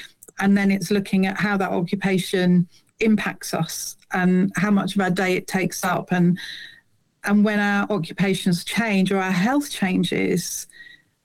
[0.41, 2.69] and then it's looking at how that occupation
[3.01, 6.13] impacts us and how much of our day it takes up.
[6.13, 6.39] And
[7.25, 10.67] and when our occupations change or our health changes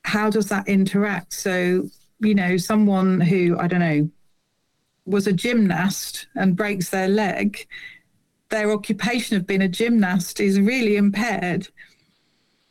[0.05, 1.33] how does that interact?
[1.33, 4.09] So you know someone who i don't know
[5.05, 7.65] was a gymnast and breaks their leg
[8.49, 11.67] their occupation of being a gymnast is really impaired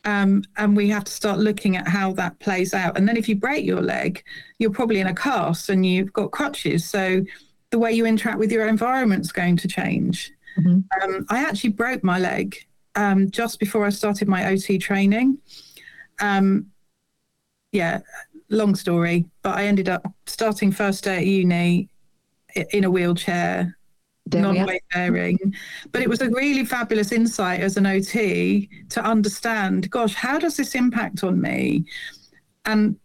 [0.05, 2.97] um, and we have to start looking at how that plays out.
[2.97, 4.23] And then if you break your leg,
[4.57, 6.85] you're probably in a cast and you've got crutches.
[6.85, 7.23] So
[7.71, 10.31] the way you interact with your environment is going to change.
[10.57, 10.79] Mm-hmm.
[11.03, 12.55] Um, I actually broke my leg
[12.95, 15.37] um, just before I started my OT training.
[16.21, 16.67] Um,
[17.71, 17.99] yeah,
[18.49, 21.89] long story, but I ended up starting first day at uni
[22.71, 23.77] in a wheelchair
[24.31, 25.37] non-weight bearing.
[25.91, 30.57] But it was a really fabulous insight as an OT to understand, gosh, how does
[30.57, 31.85] this impact on me?
[32.65, 32.97] And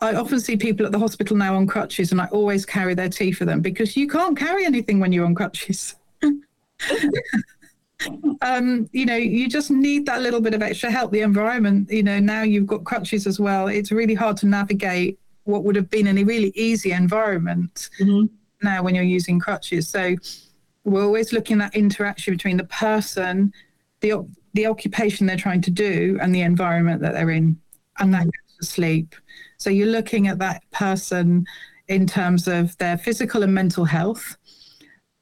[0.00, 3.08] I often see people at the hospital now on crutches, and I always carry their
[3.08, 5.94] tea for them because you can't carry anything when you're on crutches.
[8.42, 11.12] um, you know, you just need that little bit of extra help.
[11.12, 13.68] The environment, you know, now you've got crutches as well.
[13.68, 18.28] It's really hard to navigate what would have been in a really easy environment Mhm.
[18.62, 19.88] now when you're using crutches.
[19.88, 20.16] So
[20.86, 23.52] we're always looking at interaction between the person,
[24.00, 27.58] the the occupation they're trying to do, and the environment that they're in,
[27.98, 29.14] and that goes to sleep.
[29.58, 31.44] So you're looking at that person
[31.88, 34.36] in terms of their physical and mental health,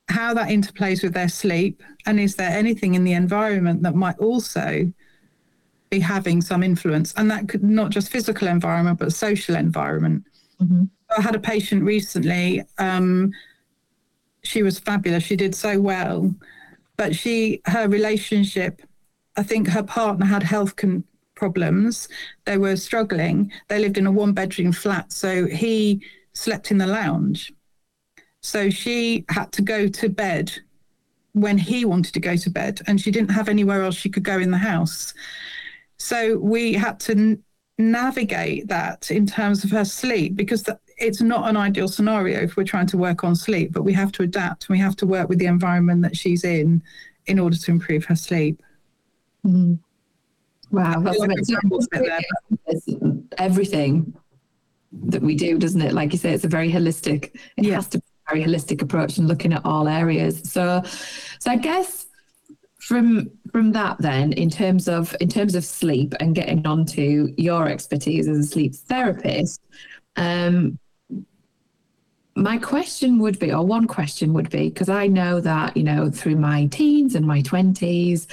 [0.09, 4.19] how that interplays with their sleep, and is there anything in the environment that might
[4.19, 4.93] also
[5.91, 7.13] be having some influence?
[7.17, 10.25] And that could not just physical environment, but social environment.
[10.63, 10.91] Mhm.
[11.17, 12.63] I had a patient recently.
[12.79, 13.33] Um,
[14.45, 15.25] she was fabulous.
[15.25, 16.35] She did so well,
[16.97, 18.83] but she her relationship.
[19.37, 21.05] I think her partner had health con-
[21.35, 22.09] problems.
[22.45, 23.51] They were struggling.
[23.69, 26.03] They lived in a one bedroom flat, so he
[26.33, 27.53] slept in the lounge.
[28.43, 30.53] So she had to go to bed
[31.33, 34.23] when he wanted to go to bed, and she didn't have anywhere else she could
[34.23, 35.15] go in the house.
[35.99, 37.43] So we had to n-
[37.79, 42.57] navigate that in terms of her sleep because the, it's not an ideal scenario if
[42.57, 44.69] we're trying to work on sleep, but we have to adapt.
[44.69, 46.83] We have to work with the environment that she's in
[47.27, 48.63] in order to improve her sleep.
[49.47, 49.79] Mhm.
[50.71, 52.21] Wow, that's like examples there,
[53.39, 54.15] everything
[54.93, 55.93] that we do, doesn't it?
[55.93, 57.35] Like you say, it's a very holistic.
[57.57, 57.75] It Yeah.
[57.77, 60.41] has to be a very holistic approach and looking at all areas.
[60.51, 60.83] So,
[61.39, 62.07] so I guess
[62.81, 67.69] from from that, then, in terms of in terms of sleep and getting onto your
[67.69, 69.61] expertise as a sleep therapist,
[70.17, 70.79] um,
[72.37, 76.11] my question would be, or one question would be, because I know that you know
[76.11, 78.27] through my teens and my twenties.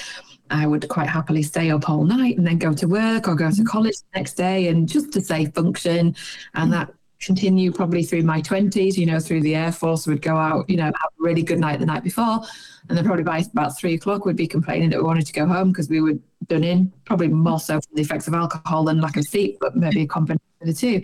[0.49, 3.49] I would quite happily stay up all night and then go to work or go
[3.49, 3.63] to mm-hmm.
[3.63, 6.13] college the next day and just to say function.
[6.55, 6.71] And mm.
[6.71, 10.69] that continued probably through my 20s, you know, through the Air Force, would go out,
[10.69, 12.41] you know, have a really good night the night before.
[12.89, 15.45] And then probably by about three o'clock, we'd be complaining that we wanted to go
[15.45, 16.15] home because we were
[16.47, 19.75] done in, probably more so from the effects of alcohol than lack of sleep, but
[19.75, 21.03] maybe a combination of the two.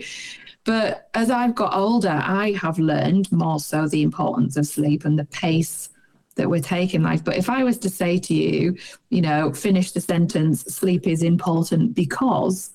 [0.64, 5.18] But as I've got older, I have learned more so the importance of sleep and
[5.18, 5.90] the pace
[6.36, 7.24] that we're taking life.
[7.24, 8.78] But if I was to say to you,
[9.10, 12.72] you know, finish the sentence, sleep is important because,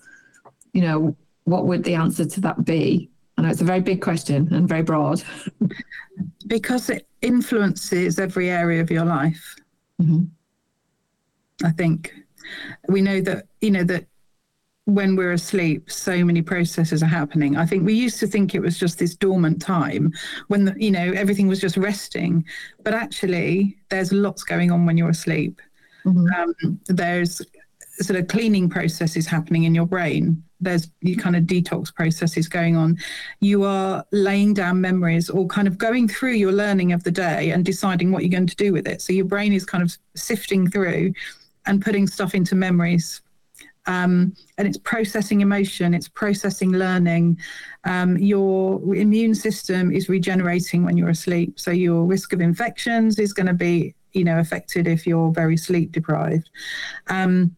[0.72, 3.10] you know, what would the answer to that be?
[3.36, 5.22] I know it's a very big question and very broad.
[6.46, 9.56] because it influences every area of your life.
[10.00, 10.28] Mhm.
[11.64, 12.12] I think
[12.88, 14.06] we know that you know that
[14.86, 17.56] when we're asleep, so many processes are happening.
[17.56, 20.12] I think we used to think it was just this dormant time
[20.48, 22.44] when the, you know everything was just resting,
[22.82, 25.60] but actually there's lots going on when you're asleep.
[26.04, 26.26] Mhm.
[26.36, 27.40] Um, there's
[28.00, 30.42] sort of cleaning processes happening in your brain.
[30.60, 32.98] There's you kind of detox processes going on.
[33.38, 37.50] You are laying down memories or kind of going through your learning of the day
[37.50, 39.00] and deciding what you're going to do with it.
[39.00, 41.12] So your brain is kind of sifting through
[41.66, 43.21] and putting stuff into memories.
[43.86, 47.38] Um, and it's processing emotion, it's processing learning.
[47.84, 51.58] Um, your immune system is regenerating when you're asleep.
[51.58, 55.56] So your risk of infections is going to be, you know, affected if you're very
[55.56, 56.48] sleep deprived.
[57.08, 57.56] Um,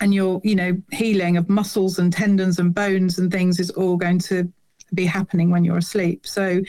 [0.00, 3.96] and your, you know, healing of muscles and tendons and bones and things is all
[3.96, 4.52] going to
[4.92, 6.26] be happening when you're asleep.
[6.26, 6.60] So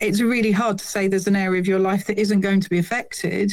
[0.00, 2.68] it's really hard to say there's an area of your life that isn't going to
[2.68, 3.52] be affected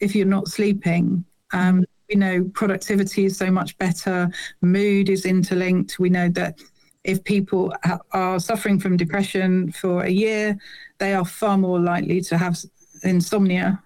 [0.00, 1.24] if you're not sleeping.
[1.52, 4.28] Um, you know, productivity is so much better,
[4.60, 5.98] mood is interlinked.
[5.98, 6.58] We know that
[7.04, 7.72] if people
[8.12, 10.58] are suffering from depression for a year,
[10.98, 12.58] they are far more likely to have
[13.04, 13.82] insomnia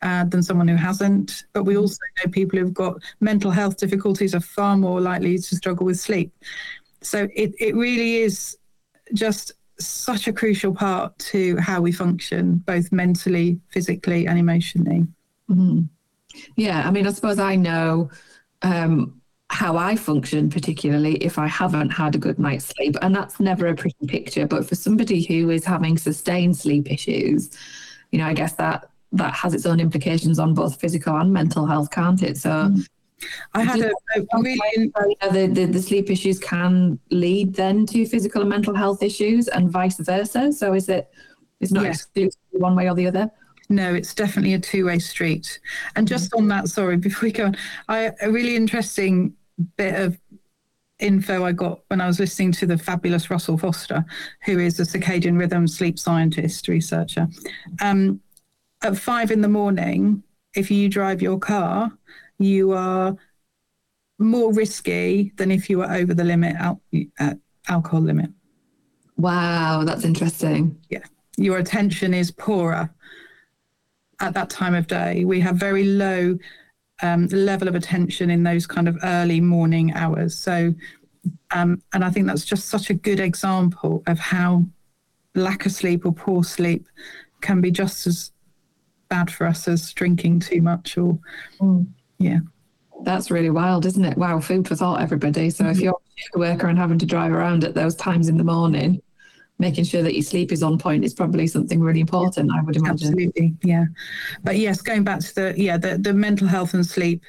[0.00, 1.44] uh, than someone who hasn't.
[1.52, 5.56] But we also know people who've got mental health difficulties are far more likely to
[5.56, 6.32] struggle with sleep.
[7.02, 8.56] So it, it really is
[9.12, 15.06] just such a crucial part to how we function, both mentally, physically, and emotionally.
[15.50, 15.88] Mhm.
[16.56, 18.10] Yeah, I mean, I suppose I know
[18.62, 19.20] um,
[19.50, 22.96] how I function, particularly if I haven't had a good night's sleep.
[23.02, 24.46] And that's never a pretty picture.
[24.46, 27.50] But for somebody who is having sustained sleep issues,
[28.10, 31.66] you know, I guess that that has its own implications on both physical and mental
[31.66, 32.36] health, can't it?
[32.36, 32.74] So,
[33.54, 37.86] I had a, a really you know, the, the, the sleep issues can lead then
[37.86, 40.52] to physical and mental health issues and vice versa.
[40.52, 41.08] So, is it,
[41.60, 41.96] it's not Yes.
[41.96, 43.30] exclusively one way or the other?
[43.68, 45.58] No, it's definitely a two-way street.
[45.96, 47.56] And just on that, sorry, before we go on,
[47.88, 49.34] I a really interesting
[49.76, 50.18] bit of
[50.98, 54.04] info I got when I was listening to the fabulous Russell Foster,
[54.44, 57.28] who is a circadian rhythm sleep scientist researcher.
[57.80, 58.20] Um,
[58.82, 60.22] at five in the morning,
[60.54, 61.90] if you drive your car,
[62.38, 63.16] you are
[64.18, 66.80] more risky than if you were over the limit, al-
[67.18, 67.34] uh,
[67.68, 68.30] alcohol limit.
[69.16, 70.78] Wow, that's interesting.
[70.90, 71.04] Yeah,
[71.36, 72.93] your attention is poorer.
[74.24, 75.24] At that time of day.
[75.24, 76.38] We have very low
[77.02, 80.36] um, level of attention in those kind of early morning hours.
[80.36, 80.74] So,
[81.50, 84.64] um, and I think that's just such a good example of how
[85.34, 86.86] lack of sleep or poor sleep
[87.42, 88.32] can be just as
[89.08, 91.18] bad for us as drinking too much or,
[92.18, 92.38] yeah.
[93.02, 94.16] That's really wild, isn't it?
[94.16, 95.50] Wow, food for thought, everybody.
[95.50, 96.00] So if you're
[96.34, 99.02] a worker and having to drive around at those times in the morning,
[99.58, 102.76] making sure that your sleep is on point is probably something really important, I would
[102.76, 103.08] imagine.
[103.08, 103.86] Absolutely, yeah.
[104.42, 107.22] But yes, going back to the yeah the, the mental health and sleep,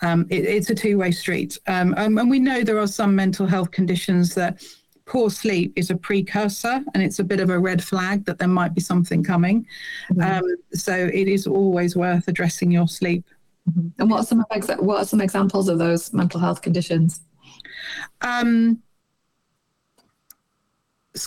[0.00, 3.14] um, it, it's a two way street, um, um, and we know there are some
[3.14, 4.62] mental health conditions that
[5.04, 8.48] poor sleep is a precursor, and it's a bit of a red flag that there
[8.48, 9.66] might be something coming.
[10.22, 13.24] Um, so it is always worth addressing your sleep.
[13.98, 17.20] And what are some exa- what are some examples of those mental health conditions?
[18.22, 18.82] Um,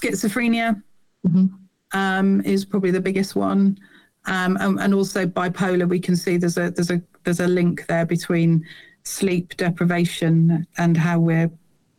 [0.01, 0.81] schizophrenia
[1.27, 1.49] Mhm.
[1.93, 3.77] um, is probably the biggest one,
[4.25, 5.87] um, and, and also bipolar.
[5.87, 8.65] We can see there's a there's a there's a link there between
[9.03, 11.51] sleep deprivation and how we're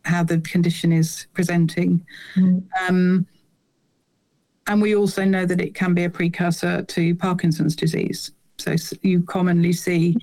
[0.05, 2.05] how the condition is presenting.
[2.87, 3.25] Um,
[4.67, 8.31] and we also know that it can be a precursor to Parkinson's disease.
[8.57, 10.15] So you commonly see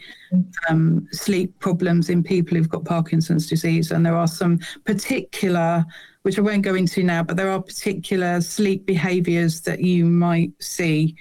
[0.68, 5.84] um, sleep problems in people who've got Parkinson's disease, and there are some particular,
[6.22, 10.52] which I won't go into now, but there are particular sleep behaviours that you might
[10.60, 11.16] see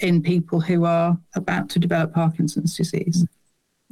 [0.00, 3.24] in people who are about to develop Parkinson's disease.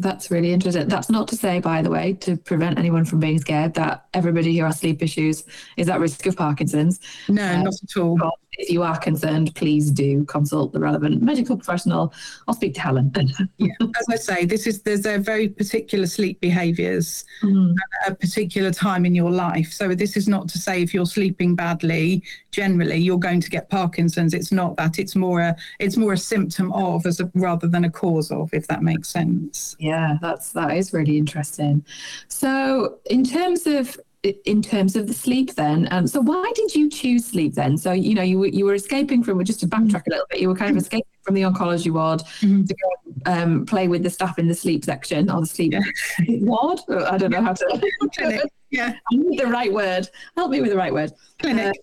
[0.00, 0.88] That's really interesting.
[0.88, 4.56] That's not to say, by the way, to prevent anyone from being scared that everybody
[4.56, 5.44] who has sleep issues
[5.76, 7.00] is at risk of Parkinson's.
[7.28, 8.18] No, not at all.
[8.60, 12.12] If you are concerned, please do consult the relevant medical professional
[12.46, 13.10] I'll speak to Helen.
[13.56, 13.72] Yeah.
[13.80, 17.74] As I say, this is there's a very particular sleep behaviours Mhm.
[18.04, 19.72] at a particular time in your life.
[19.72, 23.70] So this is not to say if you're sleeping badly, generally you're going to get
[23.70, 24.34] Parkinson's.
[24.34, 24.98] It's not that.
[24.98, 28.52] It's more a it's more a symptom of as a, rather than a cause of,
[28.52, 29.74] if that makes sense.
[29.78, 31.84] Yeah, that's that is really interesting.
[32.28, 36.90] So, in terms of in terms of the sleep, then, um, so why did you
[36.90, 37.78] choose sleep then?
[37.78, 40.40] So, you know, you were you were escaping from just to backtrack a little bit.
[40.40, 42.66] You were kind of escaping from the oncology ward Mhm.
[42.68, 45.72] to go um, play with the staff in the sleep section or the sleep
[46.42, 46.80] ward.
[46.90, 47.80] I don't know how to.
[48.16, 48.42] Clinic.
[48.70, 50.08] Yeah, I need the right word.
[50.36, 51.12] Help me with the right word.
[51.40, 51.74] clinic.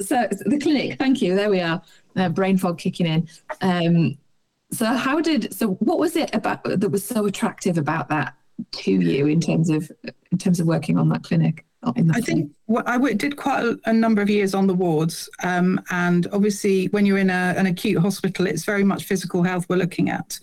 [0.00, 1.36] So the clinic, thank you.
[1.36, 1.80] There we are.
[2.16, 3.28] Uh, brain fog kicking in.
[3.60, 4.16] Um,
[4.72, 5.52] so how did?
[5.52, 8.34] So what was it about that was so attractive about that
[8.72, 9.92] to you in terms of
[10.30, 11.66] in terms of working on that clinic?
[11.96, 14.74] In I think well, I w- did quite a, a number of years on the
[14.74, 19.42] wards, um, and obviously, when you're in a, an acute hospital, it's very much physical
[19.42, 20.38] health we're looking at,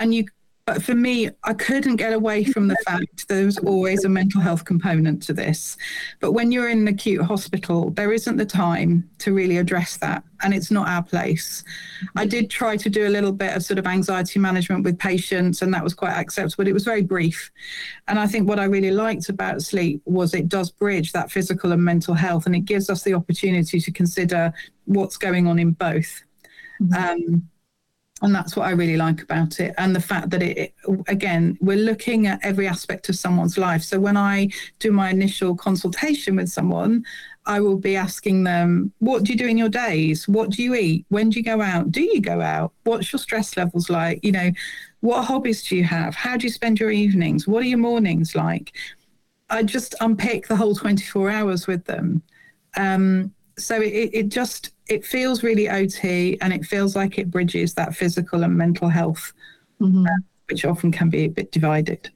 [0.00, 0.26] and you.
[0.66, 4.40] But for me, I couldn't get away from the fact there was always a mental
[4.40, 5.76] health component to this.
[6.18, 10.24] But when you're in an acute hospital, there isn't the time to really address that,
[10.42, 11.62] and it's not our place.
[12.16, 15.62] I did try to do a little bit of sort of anxiety management with patients,
[15.62, 17.48] and that was quite acceptable, but it was very brief.
[18.08, 21.70] And I think what I really liked about sleep was it does bridge that physical
[21.70, 24.52] and mental health, and it gives us the opportunity to consider
[24.86, 26.22] what's going on in both.
[26.96, 27.48] Um,
[28.22, 29.74] and that's what I really like about it.
[29.76, 30.74] And the fact that it,
[31.06, 33.82] again, we're looking at every aspect of someone's life.
[33.82, 34.48] So when I
[34.78, 37.04] do my initial consultation with someone,
[37.44, 40.26] I will be asking them, what do you do in your days?
[40.26, 41.04] What do you eat?
[41.10, 41.92] When do you go out?
[41.92, 42.72] Do you go out?
[42.84, 44.24] What's your stress levels like?
[44.24, 44.50] You know,
[45.00, 46.14] what hobbies do you have?
[46.14, 47.46] How do you spend your evenings?
[47.46, 48.72] What are your mornings like?
[49.50, 52.22] I just unpick the whole 24 hours with them.
[52.76, 57.74] Um, so it, it just it feels really OT and it feels like it bridges
[57.74, 59.32] that physical and mental health,
[59.80, 60.06] Mhm.
[60.48, 62.10] which often can be a bit divided.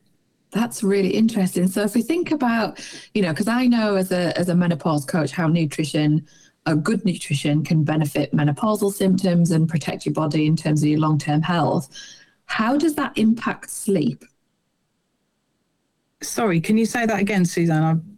[0.53, 1.69] That's really interesting.
[1.69, 2.81] So if we think about,
[3.15, 6.27] you know, because I know as a as a menopause coach how nutrition,
[6.67, 10.99] a good nutrition can benefit menopausal symptoms and protect your body in terms of your
[11.01, 11.89] long term health.
[12.47, 14.25] How does that impact sleep?
[16.23, 18.10] Sorry, can you say that again, Suzanne?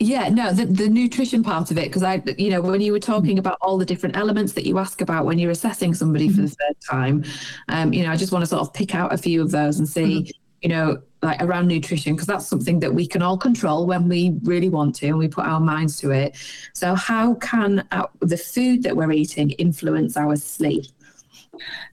[0.00, 3.00] Yeah, no, the, the nutrition part of it, because I, you know, when you were
[3.00, 6.42] talking about all the different elements that you ask about when you're assessing somebody for
[6.42, 7.24] the third time,
[7.68, 9.78] um, you know, I just want to sort of pick out a few of those
[9.78, 13.86] and see, you know, like around nutrition, because that's something that we can all control
[13.86, 16.36] when we really want to and we put our minds to it.
[16.72, 20.86] So, how can our, the food that we're eating influence our sleep?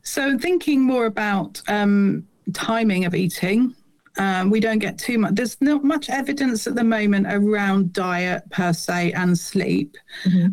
[0.02, 3.76] So, thinking more about um, timing of eating,
[4.18, 5.36] um, we don't get too much.
[5.36, 9.96] There's not much evidence at the moment around diet per se and sleep.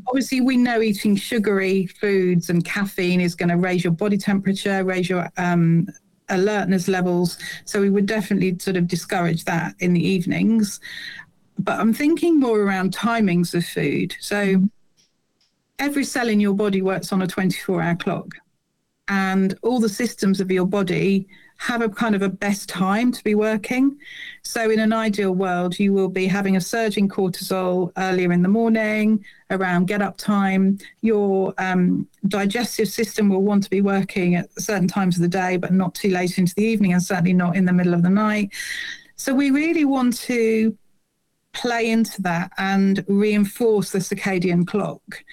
[0.07, 4.85] Obviously, we know eating sugary foods and caffeine is going to raise your body temperature,
[4.85, 5.89] raise your um,
[6.29, 7.39] alertness levels.
[7.65, 10.81] So, we would definitely sort of discourage that in the evenings.
[11.59, 14.15] But I'm thinking more around timings of food.
[14.21, 14.63] So,
[15.81, 18.35] every cell in your body works on a 24 hour clock
[19.09, 21.27] and all the systems of your body
[21.59, 23.99] have a kind of a best time to be working.
[24.43, 28.43] So, in an ideal world, you will be having a surge in cortisol earlier in
[28.43, 30.79] the morning, around get up time.
[31.03, 35.57] Your um, digestive system will want to be working at certain times of the day,
[35.57, 38.11] but not too late into the evening, and certainly not in the middle of the
[38.11, 38.51] night.
[39.17, 40.79] So, we really want to
[41.53, 45.25] play into that and reinforce the circadian clock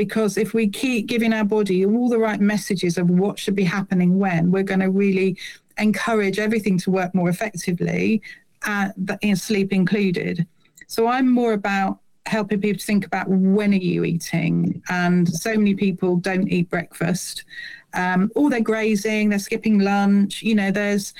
[0.00, 3.64] because if we keep giving our body all the right messages of what should be
[3.64, 5.36] happening when, we're going to really
[5.76, 8.22] encourage everything to work more effectively,
[8.66, 8.88] uh,
[9.20, 10.46] in sleep included.
[10.86, 15.74] So I'm more about helping people think about when are you eating, and so many
[15.74, 17.44] people don't eat breakfast,
[17.92, 20.42] um, or they're grazing, they're skipping lunch.
[20.42, 21.12] You know, there's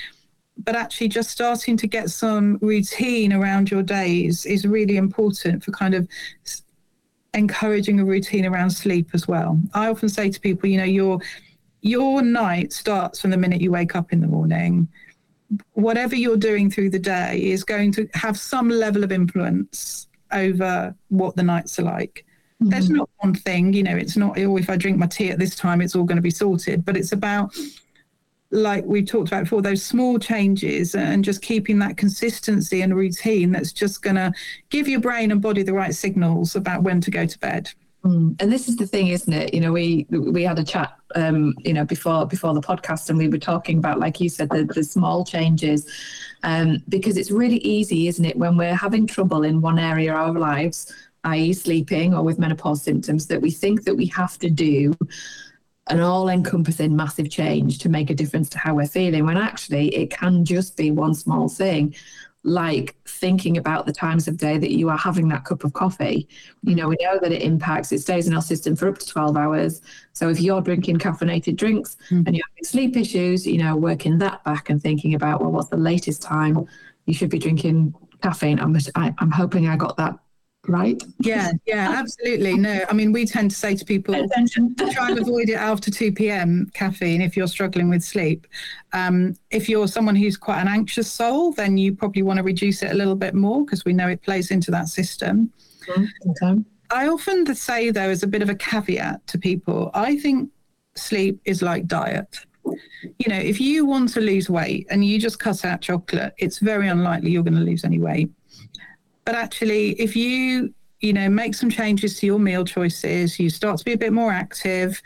[0.57, 5.71] but actually just starting to get some routine around your days is really important for
[5.71, 6.07] kind of
[7.33, 9.59] encouraging a routine around sleep as well.
[9.73, 11.19] I often say to people, you know, your
[11.81, 14.87] your night starts from the minute you wake up in the morning.
[15.73, 20.95] Whatever you're doing through the day is going to have some level of influence over
[21.09, 22.23] what the nights are like.
[22.61, 22.69] Mm-hmm.
[22.69, 25.39] There's not one thing, you know, it's not, oh, if I drink my tea at
[25.39, 27.53] this time, it's all going to be sorted, but it's about
[28.51, 33.51] like we talked about before, those small changes and just keeping that consistency and routine
[33.51, 34.33] that's just going to
[34.69, 37.69] give your brain and body the right signals about when to go to bed.
[38.03, 38.41] Mm.
[38.41, 39.53] And this is the thing, isn't it?
[39.53, 43.17] You know, we we had a chat, um, you know, before before the podcast, and
[43.17, 45.87] we were talking about, like you said, the, the small changes,
[46.41, 50.35] um, because it's really easy, isn't it, when we're having trouble in one area of
[50.35, 50.91] our lives,
[51.25, 54.95] i.e., sleeping or with menopause symptoms, that we think that we have to do
[55.89, 59.93] an all encompassing massive change to make a difference to how we're feeling, when actually
[59.95, 61.95] it can just be one small thing,
[62.43, 66.27] like thinking about the times of day that you are having that cup of coffee.
[66.63, 69.07] You know, we know that it impacts, it stays in our system for up to
[69.07, 69.81] 12 hours.
[70.13, 72.25] So if you're drinking caffeinated drinks mm.
[72.25, 75.69] and you're having sleep issues, you know, working that back and thinking about, well, what's
[75.69, 76.65] the latest time
[77.05, 78.59] you should be drinking caffeine?
[78.59, 80.17] I'm, I, I'm hoping I got that
[80.67, 81.01] right?
[81.19, 82.55] Yeah, yeah, absolutely.
[82.57, 84.13] No, I mean, we tend to say to people,
[84.91, 86.69] try and avoid it after 2 p.m.
[86.73, 88.47] caffeine if you're struggling with sleep.
[88.93, 92.83] Um, if you're someone who's quite an anxious soul, then you probably want to reduce
[92.83, 95.51] it a little bit more because we know it plays into that system.
[95.89, 96.59] Okay.
[96.91, 100.49] I often say, though, as a bit of a caveat to people, I think
[100.95, 102.37] sleep is like diet.
[102.63, 106.59] You know, if you want to lose weight and you just cut out chocolate, it's
[106.59, 108.29] very unlikely you're going to lose any weight
[109.31, 113.77] but actually, if you you know make some changes to your meal choices, you start
[113.77, 115.01] to be a bit more active,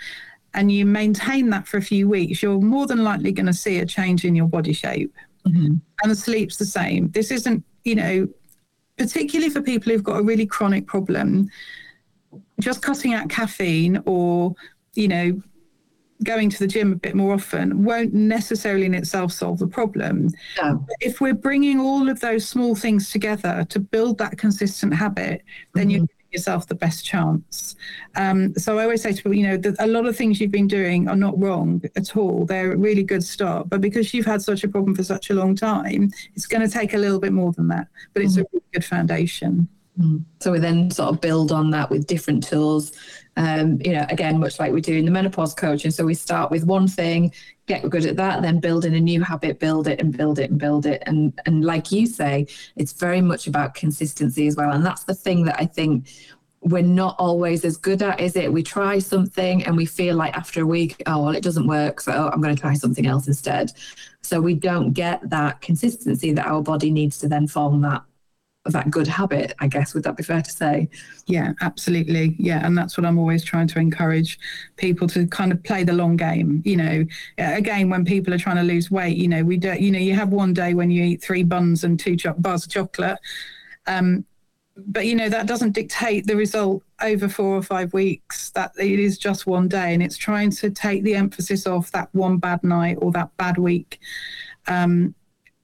[0.55, 3.77] and you maintain that for a few weeks, you're more than likely going to see
[3.77, 5.13] a change in your body shape.
[5.47, 5.75] Mm-hmm.
[6.01, 7.11] And the sleep's the same.
[7.11, 8.27] This isn't you know
[8.97, 11.47] particularly for people who've got a really chronic problem.
[12.59, 14.55] Just cutting out caffeine or
[14.95, 15.39] you know
[16.23, 20.29] going to the gym a bit more often won't necessarily in itself solve the problem.
[20.61, 20.85] No.
[21.01, 25.43] If we're bringing all of those small things together to build that consistent habit,
[25.73, 25.89] then mm-hmm.
[25.91, 27.75] you're giving yourself the best chance.
[28.15, 30.51] Um, so I always say to people, you know, that a lot of things you've
[30.51, 32.45] been doing are not wrong at all.
[32.45, 33.69] They're a really good start.
[33.69, 36.73] But because you've had such a problem for such a long time, it's going to
[36.73, 37.87] take a little bit more than that.
[38.13, 38.41] But it's mm-hmm.
[38.41, 39.67] a really good foundation.
[39.99, 40.23] Mm.
[40.39, 42.91] So we then sort of build on that with different tools.
[43.37, 45.91] Um, you know, again, much like we do in the menopause coaching.
[45.91, 47.33] So we start with one thing,
[47.65, 50.49] get good at that, then build in a new habit, build it and build it
[50.49, 51.03] and build it.
[51.05, 54.71] And and like you say, it's very much about consistency as well.
[54.71, 56.07] And that's the thing that I think
[56.61, 58.51] we're not always as good at, is it?
[58.51, 62.01] We try something and we feel like after a week, oh well, it doesn't work,
[62.01, 63.71] so I'm going to try something else instead.
[64.23, 68.01] So we don't get that consistency that our body needs to then form that
[68.71, 69.93] that good habit, I guess.
[69.93, 70.89] Would that be fair to say?
[71.27, 72.35] Yeah, absolutely.
[72.39, 72.65] Yeah.
[72.65, 74.39] And that's what I'm always trying to encourage
[74.77, 76.61] people to kind of play the long game.
[76.65, 77.05] You know,
[77.37, 79.79] again, when people are trying to lose weight, you know, we don't.
[79.79, 82.65] you know, you have one day when you eat three buns and two cho- bars
[82.65, 83.19] of chocolate.
[83.87, 84.25] Um,
[84.77, 88.99] but you know that doesn't dictate the result over four or five weeks that it
[88.99, 92.61] is just one day and it's trying to take the emphasis off that one bad
[92.63, 93.99] night or that bad week
[94.67, 95.15] um,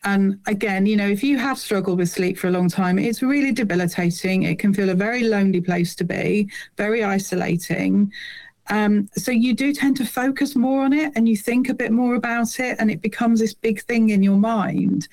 [0.03, 3.21] and again, you know, if you have struggled with sleep for a long time, it's
[3.21, 4.43] really debilitating.
[4.43, 8.11] It can feel a very lonely place to be, very isolating.
[8.69, 11.91] Um, so you do tend to focus more on it and you think a bit
[11.91, 15.07] more about it and it becomes this big thing in your mind.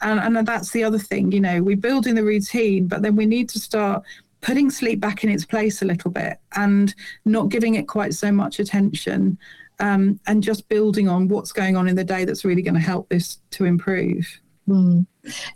[0.00, 3.14] And, and that's the other thing, you know, we build in the routine, but then
[3.14, 4.02] we need to start
[4.40, 8.32] putting sleep back in its place a little bit and not giving it quite so
[8.32, 9.38] much attention
[9.82, 12.80] um, and just building on what's going on in the day that's really going to
[12.80, 14.40] help this to improve.
[14.68, 15.06] Mm.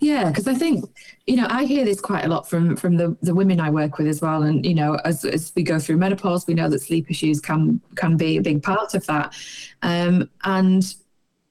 [0.00, 0.84] Yeah, because I think
[1.26, 3.98] you know I hear this quite a lot from from the the women I work
[3.98, 6.82] with as well, and you know as as we go through menopause, we know that
[6.82, 9.32] sleep issues can can be a big part of that,
[9.82, 10.94] um, and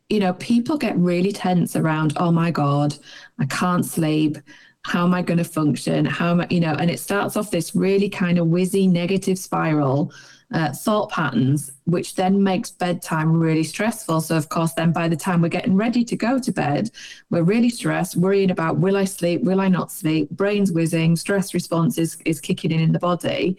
[0.09, 2.97] you know people get really tense around oh my god,
[3.39, 4.38] I can't sleep.
[4.84, 6.05] How am I going to function?
[6.05, 9.39] How am I, you know, and it starts off this really kind of whizzy negative
[9.39, 10.11] spiral
[10.53, 14.21] uh, thought patterns, which then makes bedtime really stressful.
[14.21, 16.91] So, of course, then by the time we're getting ready to go to bed,
[17.29, 21.53] we're really stressed, worrying about will I sleep, will I not sleep, brain's whizzing, stress
[21.53, 23.57] response is, is kicking in in the body.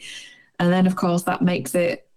[0.59, 2.09] And then, of course, that makes it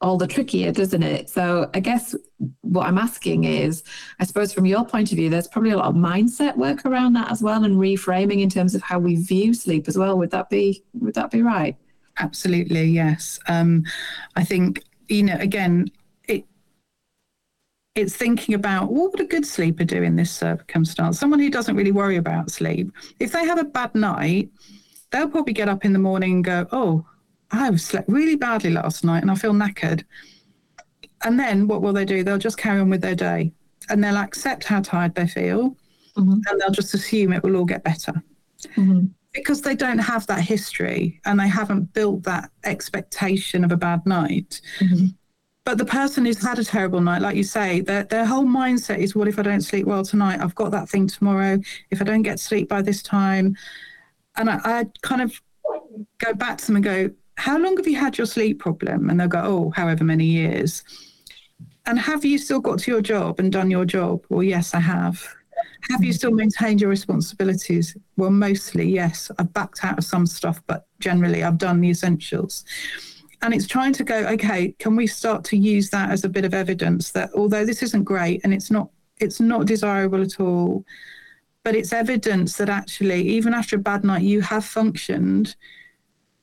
[0.00, 1.28] all the trickier, doesn't it?
[1.30, 2.14] So, I guess
[2.62, 3.84] what I'm asking is,
[4.18, 7.12] I suppose from your point of view, there's probably a lot of mindset work around
[7.12, 10.16] that as well, and reframing in terms of how we view sleep as well.
[10.18, 11.76] Would that be would that be right?
[12.18, 13.38] Absolutely, yes.
[13.48, 13.84] Um,
[14.36, 15.90] I think you know again,
[16.28, 16.44] it
[17.94, 21.18] it's thinking about what would a good sleeper do in this circumstance.
[21.18, 22.92] Someone who doesn't really worry about sleep.
[23.18, 24.50] If they have a bad night,
[25.10, 27.04] they'll probably get up in the morning and go, "Oh,
[27.50, 30.04] I've slept really badly last night and I feel knackered."
[31.24, 32.22] And then what will they do?
[32.22, 33.52] They'll just carry on with their day,
[33.88, 35.76] and they'll accept how tired they feel,
[36.16, 36.32] mm-hmm.
[36.32, 38.12] and they'll just assume it will all get better.
[38.76, 43.76] Mm-hmm because they don't have that history and they haven't built that expectation of a
[43.76, 44.60] bad night.
[44.78, 45.06] Mm-hmm.
[45.64, 48.98] But the person who's had a terrible night, like you say, their, their whole mindset
[48.98, 50.40] is, what if I don't sleep well tonight?
[50.40, 51.58] I've got that thing tomorrow.
[51.90, 53.56] If I don't get sleep by this time.
[54.36, 55.40] And I, I kind of
[56.18, 59.10] go back to them and go, how long have you had your sleep problem?
[59.10, 60.84] And they'll go, oh, however many years.
[61.86, 64.24] And have you still got to your job and done your job?
[64.28, 65.26] Well, yes, I have.
[65.90, 67.96] Have you still maintained your responsibilities?
[68.16, 69.30] Well, mostly, yes.
[69.38, 72.64] I've backed out of some stuff, but generally, I've done the essentials.
[73.42, 76.44] And it's trying to go, okay, can we start to use that as a bit
[76.46, 78.88] of evidence that although this isn't great and it's not
[79.20, 80.84] it's not desirable at all,
[81.62, 85.56] but it's evidence that actually, even after a bad night, you have functioned.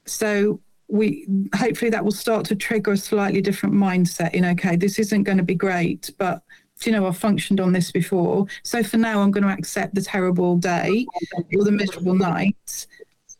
[0.06, 5.00] So we hopefully that will start to trigger a slightly different mindset in okay, this
[5.00, 6.44] isn't going to be great, but
[6.86, 8.48] you know, I've functioned on this before.
[8.64, 11.06] So for now, I'm going to accept the terrible day
[11.56, 12.88] or the miserable night,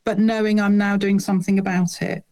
[0.04, 2.24] but knowing I'm now doing something about it.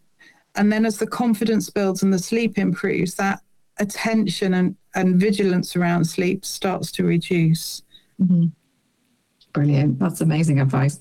[0.56, 3.42] And then as the confidence builds and the sleep improves, that
[3.78, 7.82] attention and, and vigilance around sleep starts to reduce.
[8.22, 8.48] Mm-hmm.
[9.54, 10.00] Brilliant.
[10.00, 11.00] That's amazing advice.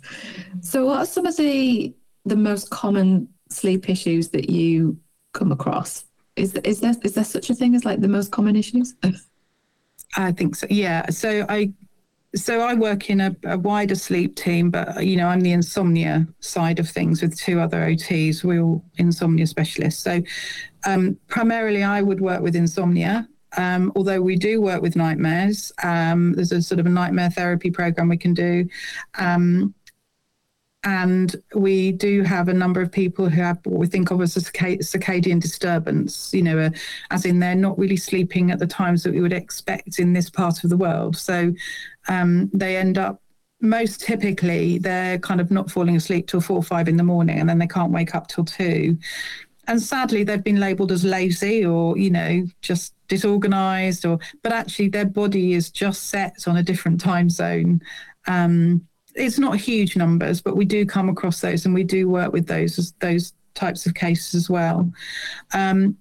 [0.61, 1.95] So what are some of the
[2.25, 4.99] the most common sleep issues that you
[5.33, 6.05] come across?
[6.37, 8.95] Is, is there is there such a thing as like the most common issues?
[10.17, 10.67] I think so.
[10.71, 11.09] Yeah.
[11.11, 11.73] So I
[12.35, 16.27] so I work in a, a, wider sleep team, but you know I'm the insomnia
[16.41, 18.45] side of things with two other OTs.
[18.45, 20.03] We're all insomnia specialists.
[20.03, 20.23] So
[20.87, 23.29] um, primarily, I would work with insomnia.
[23.57, 27.71] Um, although we do work with nightmares, um, there's a sort of a nightmare therapy
[27.71, 28.69] program we can do.
[30.89, 34.39] And we do have a number of people who have what we think of as
[34.39, 36.71] a circadian disturbance, you know, uh,
[37.11, 40.31] as in they're not really sleeping at the times that we would expect in this
[40.31, 41.15] part of the world.
[41.15, 41.53] So
[42.09, 43.21] um, they end up
[43.61, 47.39] most typically they're kind of not falling asleep till four or five in the morning
[47.39, 48.97] and then they can't wake up till two.
[49.67, 54.89] And sadly, they've been labeled as lazy or, you know, just disorganized or, but actually
[54.89, 57.83] their body is just set on a different time zone.
[58.27, 58.88] Um,
[59.19, 62.47] it's not huge numbers, but we do come across those, and we do work with
[62.47, 64.91] those those types of cases as well.
[65.53, 65.97] Um,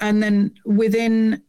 [0.00, 1.42] and then within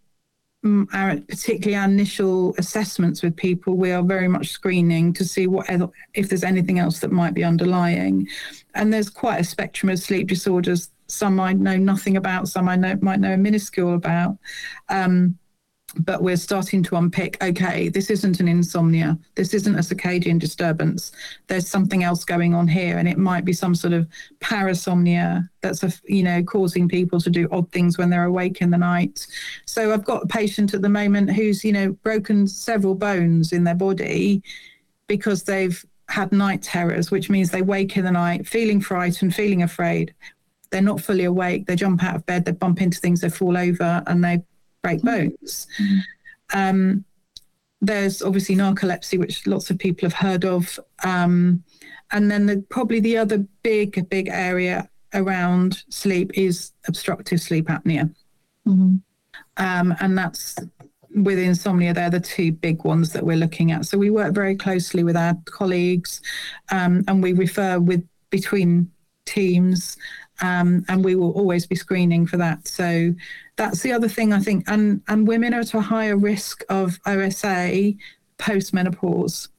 [0.65, 5.47] mm, our particularly our initial assessments with people, we are very much screening to see
[5.47, 5.67] what
[6.13, 8.27] if there's anything else that might be underlying.
[8.75, 10.89] And there's quite a spectrum of sleep disorders.
[11.07, 14.37] Some I know nothing about, some I know might know a minuscule about.
[14.89, 15.38] Um,
[15.93, 19.17] but we're starting to unpick okay this isn't an insomnia.
[19.35, 21.11] This isn't a circadian disturbance.
[21.47, 24.07] There's something else going on here and it might be some sort of
[24.39, 28.69] parasomnia that's a, you know causing people to do odd things when they're awake in
[28.69, 29.27] the night.
[29.65, 33.63] So i've got a patient at the moment who's you know broken several bones in
[33.63, 34.43] their body
[35.07, 39.63] because they've had night terrors which means they wake in the night feeling frightened feeling
[39.63, 40.13] afraid.
[40.71, 41.65] They're not fully awake.
[41.65, 44.43] They jump out of bed they bump into things they fall over and they
[44.81, 45.67] break bones.
[45.79, 45.99] Mm-hmm.
[46.53, 47.05] Um,
[47.81, 50.79] there's obviously narcolepsy, which lots of people have heard of.
[51.03, 51.63] Um,
[52.11, 58.13] and then the, probably the other big, big area around sleep is obstructive sleep apnea.
[58.67, 58.95] Mm-hmm.
[59.57, 60.55] Um, and that's
[61.15, 63.85] with insomnia, they're the two big ones that we're looking at.
[63.85, 66.21] So we work very closely with our colleagues
[66.71, 68.91] um, and we refer with between
[69.25, 69.97] teams
[70.41, 72.67] um, and we will always be screening for that.
[72.67, 73.13] So
[73.55, 76.99] that's the other thing I think, and and women are at a higher risk of
[77.05, 77.93] OSA
[78.37, 79.49] post menopause.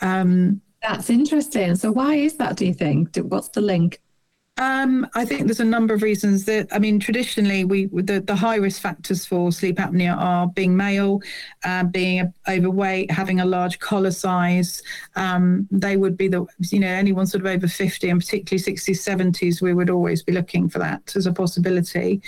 [0.00, 1.76] Um, That's interesting.
[1.76, 2.56] So why is that?
[2.56, 3.16] Do you think?
[3.16, 4.00] What's the link?
[4.58, 8.34] Um, I think there's a number of reasons that I mean traditionally we the, the
[8.34, 11.20] high risk factors for sleep apnea are being male,
[11.64, 14.82] uh, being overweight, having a large collar size.
[15.14, 18.96] Um, they would be the you know anyone sort of over 50 and particularly 60s
[18.96, 22.22] 70s we would always be looking for that as a possibility.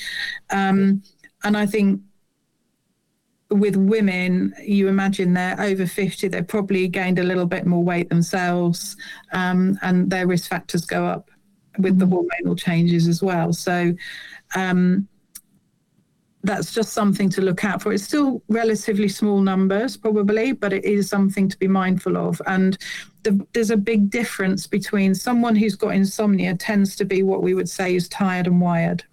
[0.51, 1.03] Um,
[1.45, 2.03] and I think
[3.51, 8.11] with women, you imagine they're over 50, they've probably gained a little bit more weight
[8.11, 8.97] themselves,
[9.33, 11.28] um, and their risk factors go up
[11.79, 13.53] with the hormonal changes as well.
[13.53, 13.95] So
[14.55, 15.09] um,
[16.43, 17.93] that's just something to look out for.
[17.93, 22.41] It's still relatively small numbers, probably, but it is something to be mindful of.
[22.47, 22.79] And
[23.25, 27.55] the, there's a big difference between someone who's got insomnia tends to be what we
[27.55, 29.05] would say is tired and wired.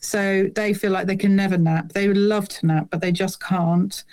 [0.00, 1.92] So they feel like they can never nap.
[1.92, 4.04] They would love to nap, but they just can't.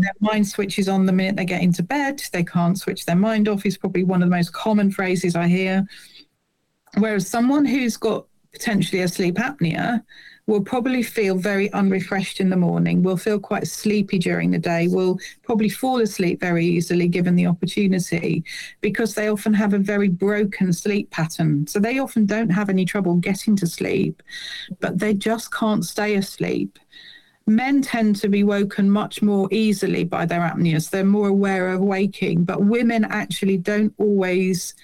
[0.00, 2.22] Their mind switches on the minute they get into bed.
[2.32, 5.48] They can't switch their mind off, is probably one of the most common phrases I
[5.48, 5.84] hear.
[6.98, 10.02] Whereas someone who's got potentially a sleep apnea
[10.46, 14.88] will probably feel very unrefreshed in the morning, will feel quite sleepy during the day,
[14.88, 18.44] will probably fall asleep very easily given the opportunity
[18.80, 21.66] because they often have a very broken sleep pattern.
[21.66, 24.22] So they often don't have any trouble getting to sleep,
[24.80, 26.78] but they just can't stay asleep.
[27.46, 30.90] Men tend to be woken much more easily by their apneas.
[30.90, 34.74] They're more aware of waking, but women actually don't always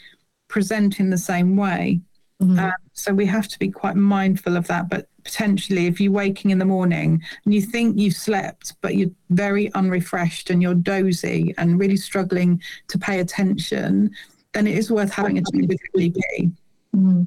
[0.48, 2.00] present in the same way.
[2.40, 4.88] Um, so we have to be quite mindful of that.
[4.88, 9.10] But potentially, if you're waking in the morning and you think you've slept, but you're
[9.30, 14.12] very unrefreshed and you're dozy and really struggling to pay attention,
[14.52, 17.26] then it is worth having a chat with your GP.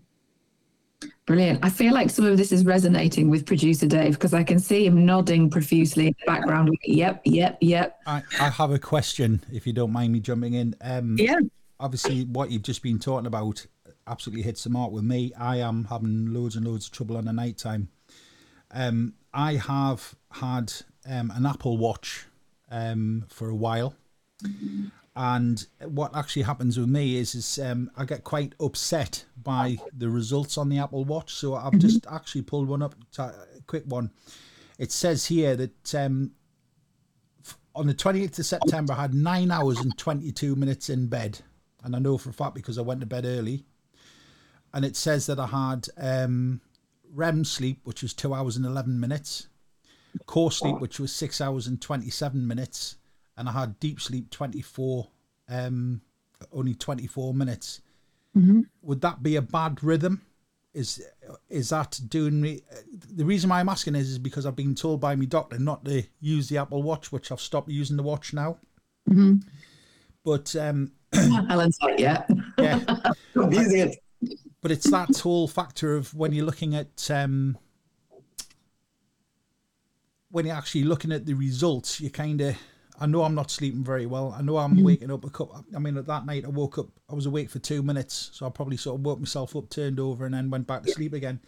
[1.25, 1.59] Brilliant.
[1.63, 4.85] I feel like some of this is resonating with producer Dave because I can see
[4.85, 6.69] him nodding profusely in the background.
[6.83, 7.99] Yep, yep, yep.
[8.05, 10.75] I, I have a question, if you don't mind me jumping in.
[10.81, 11.39] Um, Yeah.
[11.81, 13.65] Obviously, what you've just been talking about
[14.07, 15.33] absolutely hits the mark with me.
[15.37, 17.89] I am having loads and loads of trouble on the night time.
[18.71, 20.71] Um, I have had
[21.09, 22.25] um, an Apple Watch
[22.69, 23.95] um, for a while.
[25.15, 30.09] And what actually happens with me is, is um, I get quite upset by the
[30.09, 31.33] results on the Apple Watch.
[31.33, 33.33] So I've just actually pulled one up, t- a
[33.67, 34.11] quick one.
[34.77, 36.31] It says here that um,
[37.75, 41.39] on the 28th of September, I had nine hours and 22 minutes in bed.
[41.83, 43.65] And I know for a fact because I went to bed early.
[44.73, 46.61] And it says that I had um,
[47.13, 49.47] REM sleep, which was two hours and 11 minutes,
[50.27, 52.95] core sleep, which was six hours and 27 minutes,
[53.37, 55.07] and I had deep sleep 24,
[55.49, 56.01] um,
[56.53, 57.81] only 24 minutes.
[58.81, 60.21] Would that be a bad rhythm?
[60.73, 61.03] Is
[61.49, 62.61] is that doing me?
[63.13, 65.83] The reason why I'm asking is, is because I've been told by my doctor not
[65.83, 68.57] to use the Apple Watch, which I've stopped using the watch now.
[70.23, 70.93] But um,
[71.49, 72.25] Helen's like, yeah.
[72.57, 72.79] yeah,
[73.31, 74.39] Stop using it.
[74.61, 77.57] but it's that whole factor of when you're looking at um,
[80.29, 82.57] when you're actually looking at the results, you kind of.
[82.99, 84.35] I know I'm not sleeping very well.
[84.37, 85.65] I know I'm waking up a couple.
[85.75, 86.85] I mean, at that night I woke up.
[87.09, 89.99] I was awake for two minutes, so I probably sort of woke myself up, turned
[89.99, 91.39] over, and then went back to sleep again,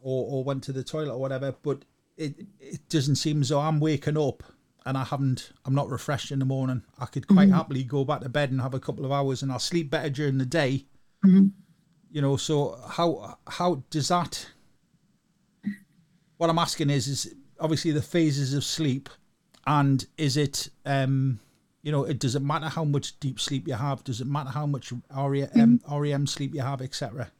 [0.00, 1.54] or or went to the toilet or whatever.
[1.62, 1.86] But
[2.18, 4.42] it it doesn't seem as though I'm waking up
[4.86, 5.52] and I haven't.
[5.64, 6.82] I'm not refreshed in the morning.
[6.98, 9.52] I could quite happily go back to bed and have a couple of hours, and
[9.52, 10.86] I'll sleep better during the day.
[12.10, 14.46] You know so how how does that
[16.38, 19.08] what i'm asking is is obviously the phases of sleep
[19.66, 21.38] and is it um
[21.82, 24.02] you know it does it matter how much deep sleep you have?
[24.02, 27.30] Does it matter how much rem rem sleep you have etc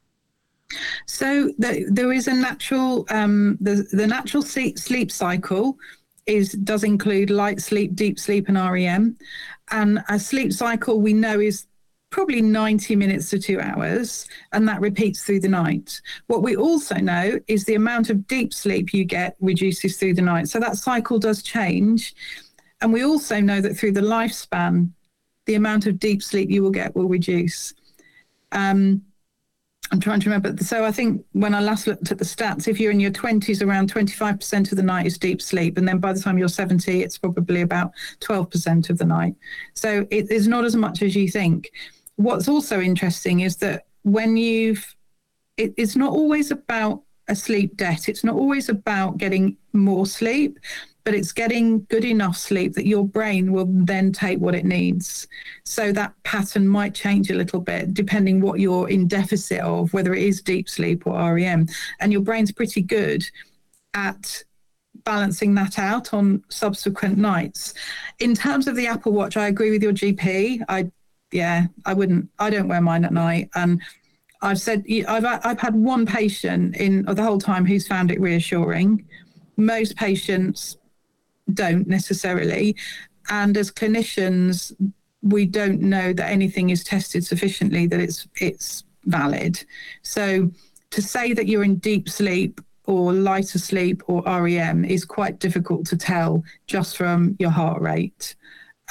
[1.06, 5.76] So the, there is a natural um, the the natural sleep, sleep cycle
[6.30, 9.16] is does include light sleep, deep sleep, and REM.
[9.70, 11.66] And a sleep cycle we know is
[12.10, 16.00] probably 90 minutes to two hours, and that repeats through the night.
[16.26, 20.22] What we also know is the amount of deep sleep you get reduces through the
[20.22, 20.48] night.
[20.48, 22.14] So that cycle does change.
[22.80, 24.90] And we also know that through the lifespan,
[25.46, 27.74] the amount of deep sleep you will get will reduce.
[28.52, 29.02] Um,
[29.92, 30.62] I'm trying to remember.
[30.62, 33.64] So I think when I last looked at the stats, if you're in your 20s,
[33.66, 35.78] around 25% of the night is deep sleep.
[35.78, 39.34] And then by the time you're 70, it's probably about 12% of the night.
[39.74, 41.70] So it is not as much as you think.
[42.16, 44.94] What's also interesting is that when you've,
[45.56, 48.08] it, it's not always about a sleep debt.
[48.08, 50.58] It's not always about getting more sleep,
[51.04, 55.26] but it's getting good enough sleep that your brain will then take what it needs.
[55.64, 60.14] So that pattern might change a little bit depending what you're in deficit of, whether
[60.14, 61.68] it is deep sleep or REM.
[62.00, 63.24] And your brain's pretty good
[63.94, 64.42] at
[65.04, 67.74] balancing that out on subsequent nights.
[68.18, 70.62] In terms of the Apple Watch, I agree with your GP.
[70.68, 70.90] I
[71.32, 72.28] yeah, I wouldn't.
[72.38, 73.80] I don't wear mine at night, and
[74.42, 79.06] I've said I've I've had one patient in the whole time who's found it reassuring.
[79.56, 80.78] Most patients
[81.52, 82.76] don't necessarily,
[83.28, 84.72] and as clinicians,
[85.22, 89.62] we don't know that anything is tested sufficiently that it's it's valid.
[90.02, 90.50] So
[90.90, 95.86] to say that you're in deep sleep or lighter sleep or REM is quite difficult
[95.86, 98.34] to tell just from your heart rate.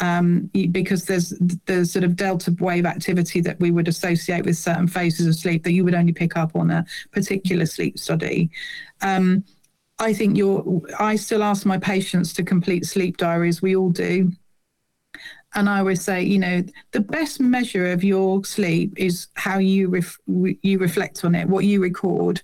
[0.01, 1.33] Um, because there's
[1.65, 5.63] the sort of delta wave activity that we would associate with certain phases of sleep
[5.65, 8.49] that you would only pick up on a particular sleep study.
[9.01, 9.43] Um,
[9.99, 10.81] I think you're.
[10.97, 13.61] I still ask my patients to complete sleep diaries.
[13.61, 14.31] We all do.
[15.55, 19.89] And I always say, you know, the best measure of your sleep is how you
[19.89, 22.41] ref- you reflect on it, what you record.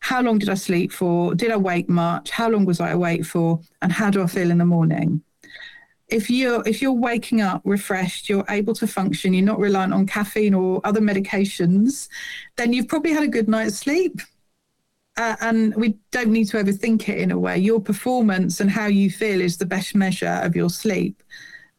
[0.00, 1.34] How long did I sleep for?
[1.34, 2.30] Did I wake much?
[2.30, 3.60] How long was I awake for?
[3.82, 5.22] And how do I feel in the morning?
[6.08, 10.06] If you're if you're waking up refreshed, you're able to function, you're not reliant on
[10.06, 12.08] caffeine or other medications,
[12.56, 14.20] then you've probably had a good night's sleep.
[15.16, 17.56] Uh, and we don't need to overthink it in a way.
[17.56, 21.22] Your performance and how you feel is the best measure of your sleep.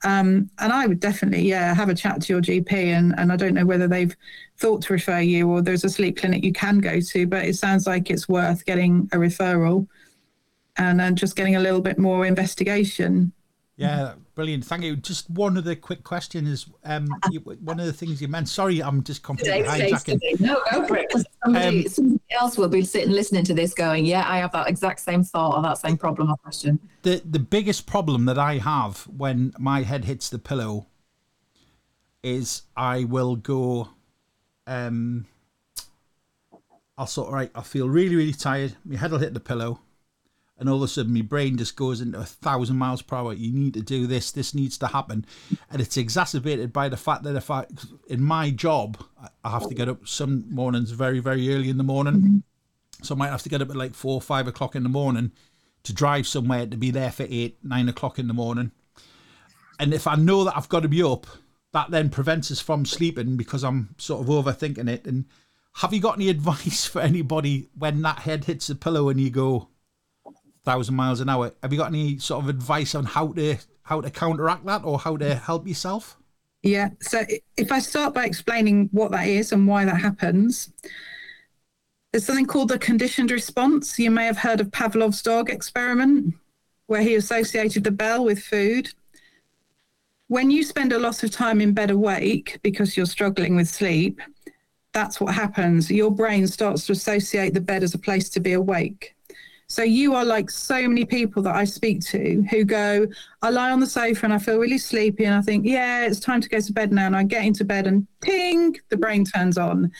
[0.06, 2.72] Um, and I would definitely, yeah, have a chat to your GP.
[2.72, 4.16] And, and I don't know whether they've
[4.58, 7.56] thought to refer you or there's a sleep clinic you can go to, but it
[7.56, 9.88] sounds like it's worth getting a referral
[10.78, 13.34] and then just getting a little bit more investigation.
[13.78, 14.64] Yeah, brilliant.
[14.64, 14.96] Thank you.
[14.96, 18.48] Just one other quick question is um, you, one of the things you meant.
[18.48, 20.22] Sorry, I'm just completely Today, today's hijacking.
[20.22, 20.36] today.
[20.40, 21.10] No, go for it.
[21.12, 24.54] 'cause Somebody, Um, somebody else will be sitting listening to this going, yeah, I have
[24.54, 26.80] that exact same thought or that same problem or question.
[27.02, 30.88] the the biggest problem that I have when my head hits the pillow
[32.24, 33.90] is I will go
[34.68, 35.26] um
[36.98, 39.82] I'll sort of right I feel really really tired my head will hit the pillow
[40.58, 43.34] and all of a sudden my brain just goes into a thousand miles per hour
[43.34, 45.26] you need to do this this needs to happen
[45.70, 47.66] and it's exacerbated by the fact that if I
[48.08, 48.98] in my job
[49.44, 52.44] I- have to get up some mornings very very early in the morning
[53.02, 55.32] so I might have to get up at like four five o'clock in the morning
[55.86, 58.72] to drive somewhere to be there for eight, nine o'clock in the morning.
[59.80, 61.28] And if I know that I've got to be up,
[61.74, 65.06] that then prevents us from sleeping because I'm sort of overthinking it.
[65.06, 65.26] And
[65.76, 69.30] have you got any advice for anybody when that head hits the pillow and you
[69.30, 69.70] go
[70.66, 71.54] thousand miles an hour?
[71.62, 75.00] Have you got any sort of advice on how to how to counteract that or
[75.00, 76.18] how to help yourself?
[76.64, 76.90] Yeah.
[77.00, 77.24] So
[77.58, 80.72] if I start by explaining what that is and why that happens,
[82.12, 84.00] there's something called the conditioned response.
[84.00, 86.34] You may have heard of Pavlov's dog experiment,
[86.88, 88.92] where he associated the bell with food.
[90.28, 94.20] When you spend a lot of time in bed awake because you're struggling with sleep,
[94.92, 95.92] that's what happens.
[95.92, 99.15] Your brain starts to associate the bed as a place to be awake.
[99.68, 103.08] So you are like so many people that I speak to who go,
[103.42, 106.20] I lie on the sofa and I feel really sleepy and I think, yeah, it's
[106.20, 107.08] time to go to bed now.
[107.08, 109.92] And I get into bed and ping, the brain turns on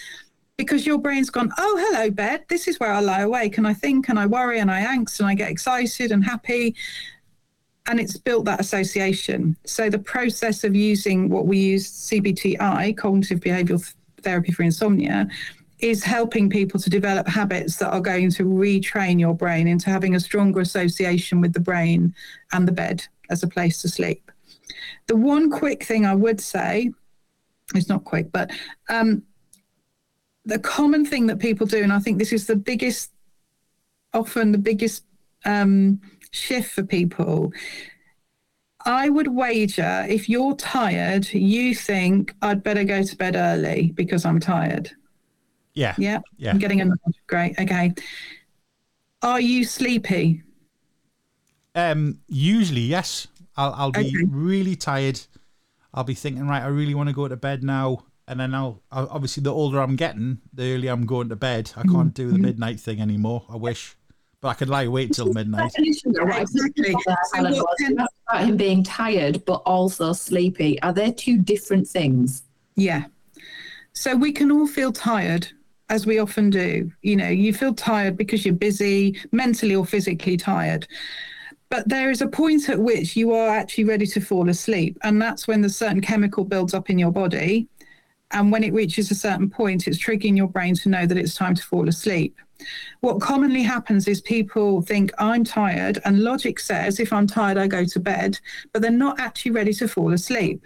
[0.58, 2.46] because your brain's gone, oh, hello, bed.
[2.48, 5.20] This is where I lie awake and I think and I worry and I angst
[5.20, 6.76] and I get excited and happy.
[7.88, 9.58] And it's built that association.
[9.66, 15.28] So the process of using what we use CBTI, cognitive behavioral therapy for insomnia,
[15.80, 20.16] is helping people to develop habits that are going to retrain your brain into having
[20.16, 22.14] a stronger association with the brain
[22.52, 24.32] and the bed as a place to sleep.
[25.08, 26.92] The one quick thing I would say,
[27.74, 28.52] it's not quick, but
[28.90, 29.24] um,
[30.46, 33.12] the common thing that people do, and I think this is the biggest,
[34.14, 35.04] often the biggest
[35.44, 36.00] um,
[36.32, 37.52] shift for people.
[38.86, 44.26] I would wager if you're tired, you think I'd better go to bed early because
[44.26, 44.92] I'm tired.
[45.76, 45.94] Yeah.
[45.98, 46.20] Yeah.
[46.38, 46.52] Yeah.
[46.52, 46.98] I'm getting a nod.
[47.28, 47.60] Great.
[47.60, 47.94] Okay.
[49.22, 50.44] Are you sleepy?
[51.76, 53.28] Um, usually, yes.
[53.58, 54.24] I'll I'll be Okay.
[54.28, 55.20] really tired.
[55.94, 58.82] I'll be thinking, right, I really want to go to bed now, and then I'll,
[58.92, 61.72] I'll obviously the older I'm getting, the earlier I'm going to bed.
[61.78, 63.44] I can't do the midnight thing anymore.
[63.50, 63.96] I wish,
[64.42, 65.72] but I could lie awake till midnight.
[65.72, 66.84] Definition I said Exactly.
[66.96, 67.94] before So Alan, what was can-
[68.28, 70.82] about him being tired but also sleepy.
[70.82, 72.44] Are they two different things?
[72.76, 73.06] Yeah.
[73.94, 75.48] So we can all feel tired,
[75.90, 76.92] as we often do.
[77.02, 80.88] You know, you feel tired because you're busy, mentally or physically tired.
[81.70, 84.98] But there is a point at which you are actually ready to fall asleep.
[85.04, 87.68] And that's when the certain chemical builds up in your body.
[88.32, 91.36] And when it reaches a certain point, it's triggering your brain to know that it's
[91.36, 92.36] time to fall asleep.
[93.02, 97.68] What commonly happens is people think, I'm tired, and logic says, if I'm tired, I
[97.68, 98.40] go to bed,
[98.72, 100.66] but they're not actually ready to fall asleep.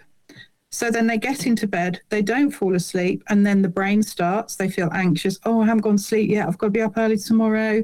[0.72, 4.54] So then they get into bed, they don't fall asleep, and then the brain starts.
[4.54, 5.38] They feel anxious.
[5.44, 6.46] Oh, I haven't gone to sleep yet.
[6.46, 7.82] I've got to be up early tomorrow.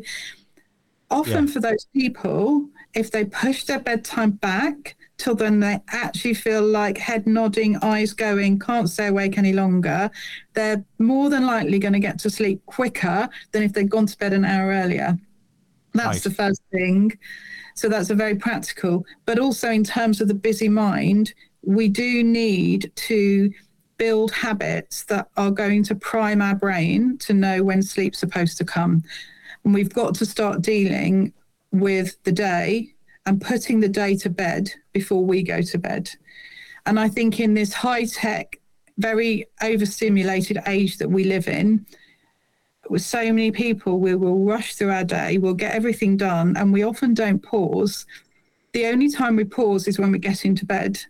[1.10, 1.52] Often Yeah.
[1.52, 6.98] for those people, if they push their bedtime back, till then they actually feel like
[6.98, 10.10] head nodding, eyes going, can't stay awake any longer,
[10.54, 14.18] they're more than likely going to get to sleep quicker than if they'd gone to
[14.18, 15.18] bed an hour earlier.
[15.92, 17.18] That's the first thing.
[17.74, 19.04] So that's a very practical.
[19.24, 21.32] But also in terms of the busy mind,
[21.66, 23.52] we do need to
[23.98, 28.64] build habits that are going to prime our brain to know when sleep's supposed to
[28.64, 29.02] come.
[29.64, 31.32] And we've got to start dealing
[31.72, 32.94] with the day
[33.26, 36.08] and putting the day to bed before we go to bed.
[36.86, 38.60] And I think in this high tech,
[38.98, 41.84] very overstimulated age that we live in,
[42.88, 46.72] with so many people, we will rush through our day, we'll get everything done, and
[46.72, 48.06] we often don't pause.
[48.72, 51.00] The only time we pause is when we get into bed.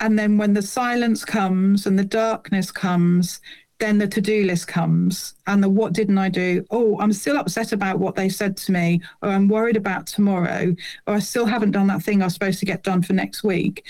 [0.00, 3.40] And then when the silence comes and the darkness comes,
[3.78, 6.64] then the to do list comes and the what didn't I do?
[6.70, 10.74] Oh, I'm still upset about what they said to me, or I'm worried about tomorrow,
[11.06, 13.42] or I still haven't done that thing I was supposed to get done for next
[13.42, 13.84] week.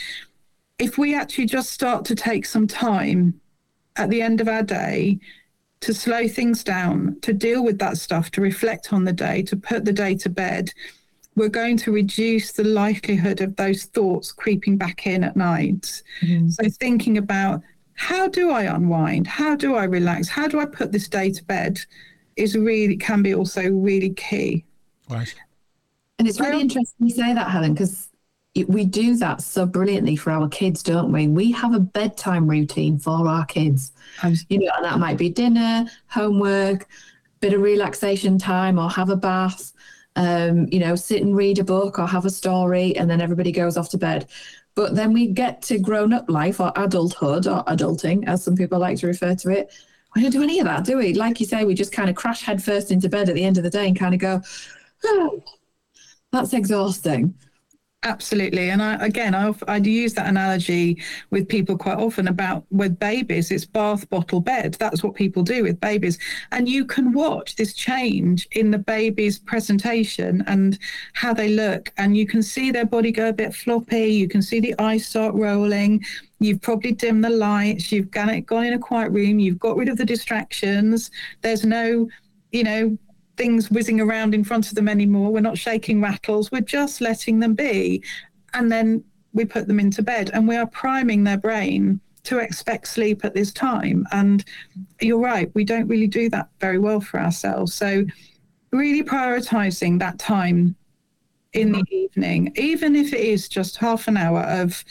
[0.79, 3.41] If we actually just start to take some time
[3.97, 5.19] at the end of our day
[5.81, 9.57] to slow things down, to deal with that stuff, to reflect on the day, to
[9.57, 10.71] put the day to bed,
[11.41, 16.03] we're going to reduce the likelihood of those thoughts creeping back in at night.
[16.20, 16.51] Mm-hmm.
[16.51, 17.62] So, thinking about
[17.95, 19.26] how do I unwind?
[19.26, 20.28] How do I relax?
[20.28, 21.80] How do I put this day to bed
[22.36, 24.66] is really, can be also really key.
[25.09, 25.34] Right.
[26.18, 28.09] And it's really interesting you say that, Helen, because
[28.66, 31.26] we do that so brilliantly for our kids, don't we?
[31.26, 33.93] We have a bedtime routine for our kids.
[34.51, 36.86] You know, and that might be dinner, homework,
[37.41, 39.72] bit of relaxation time, or have a bath.
[40.21, 43.53] Um, you know, sit and read a book or have a story, and then everybody
[43.53, 44.29] goes off to bed.
[44.75, 48.79] But then we get to grown up life or adulthood or adulting, as some people
[48.79, 49.73] like to refer to it.
[50.14, 51.14] We don't do any of that, do we?
[51.14, 53.64] Like you say, we just kind of crash headfirst into bed at the end of
[53.64, 54.43] the day and kind of go,
[55.05, 55.43] oh,
[56.33, 57.35] that's exhausting.
[58.03, 58.71] Absolutely.
[58.71, 63.51] And I, again, I, I use that analogy with people quite often about with babies,
[63.51, 64.75] it's bath, bottle, bed.
[64.81, 66.19] That's what people do with babies.
[66.51, 70.79] And you can watch this change in the baby's presentation and
[71.13, 71.93] how they look.
[71.99, 74.07] And you can see their body go a bit floppy.
[74.07, 76.03] You can see the eyes start rolling.
[76.39, 77.93] You've probably dimmed the lights.
[77.93, 79.39] You've gone, gone in a quiet room.
[79.39, 81.11] You've got rid of the distractions.
[81.43, 82.09] There's no,
[82.51, 82.97] you know,
[83.41, 85.32] things whizzing around in front of them anymore.
[85.32, 86.53] We're not shaking rattles.
[86.53, 88.05] We're just letting them be.
[88.53, 92.86] And then we put them into bed and we are priming their brain to expect
[92.86, 94.07] sleep at this time.
[94.12, 94.45] And
[95.01, 97.72] you're right, we don't really do that very well for ourselves.
[97.72, 98.05] So,
[98.72, 100.76] really prioritizing that time
[101.55, 104.84] in the evening, even if it is just half an hour of,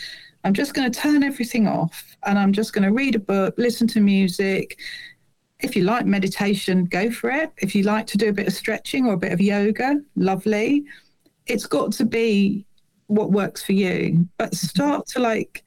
[0.43, 3.53] I'm just going to turn everything off and I'm just going to read a book,
[3.57, 4.79] listen to music,
[5.59, 7.51] if you like meditation, go for it.
[7.57, 10.85] If you like to do a bit of stretching or a bit of yoga, lovely.
[11.47, 12.65] It's got to be
[13.07, 14.27] what works for you.
[14.37, 15.63] But start to like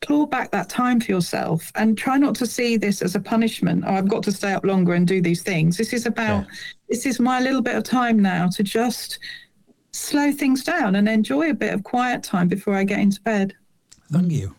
[0.00, 3.84] claw back that time for yourself and try not to see this as a punishment.
[3.86, 5.76] Oh, I've got to stay up longer and do these things.
[5.76, 6.46] This is about,
[6.88, 9.18] this is my little bit of time now to just
[9.92, 13.54] slow things down and enjoy a bit of quiet time before I get into bed.
[14.10, 14.54] Thank you.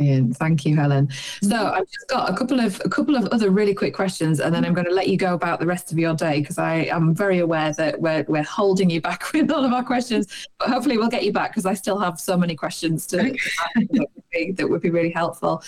[0.00, 0.34] Brilliant.
[0.38, 1.10] Thank you, Helen.
[1.42, 4.54] So I've just got a couple of a couple of other really quick questions, and
[4.54, 6.86] then I'm going to let you go about the rest of your day because I
[6.86, 10.70] am very aware that we're we're holding you back with all of our questions, but
[10.70, 14.08] hopefully we'll get you back because I still have so many questions to that, would
[14.32, 15.62] be, that would be really helpful.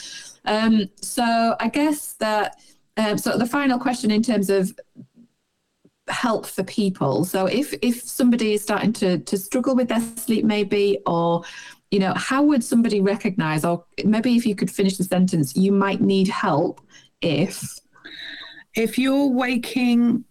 [0.47, 2.59] Um, so I guess that
[2.97, 4.73] um, so the final question in terms of
[6.09, 7.27] help for people.
[7.27, 11.43] So if if somebody is starting to to struggle with their sleep, maybe or
[11.93, 15.71] you know, how would somebody recognize, or maybe if you could finish the sentence, you
[15.71, 16.81] might need help
[17.21, 17.79] if.
[18.75, 20.25] If you're waking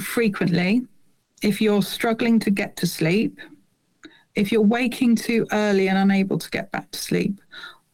[0.00, 0.86] frequently,
[1.42, 3.38] if you're struggling to get to sleep,
[4.34, 7.38] if you're waking too early and unable to get back to sleep,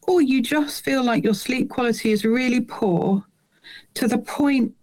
[0.07, 3.25] or you just feel like your sleep quality is really poor
[3.95, 4.73] to the point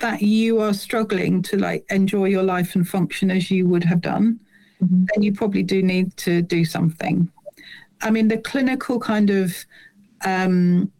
[0.00, 4.00] that you are struggling to like enjoy your life and function as you would have
[4.00, 4.40] done,
[4.82, 5.06] Mhm.
[5.14, 7.28] then you probably do need to do something.
[8.04, 9.56] I mean, the clinical kind of
[10.24, 10.92] um,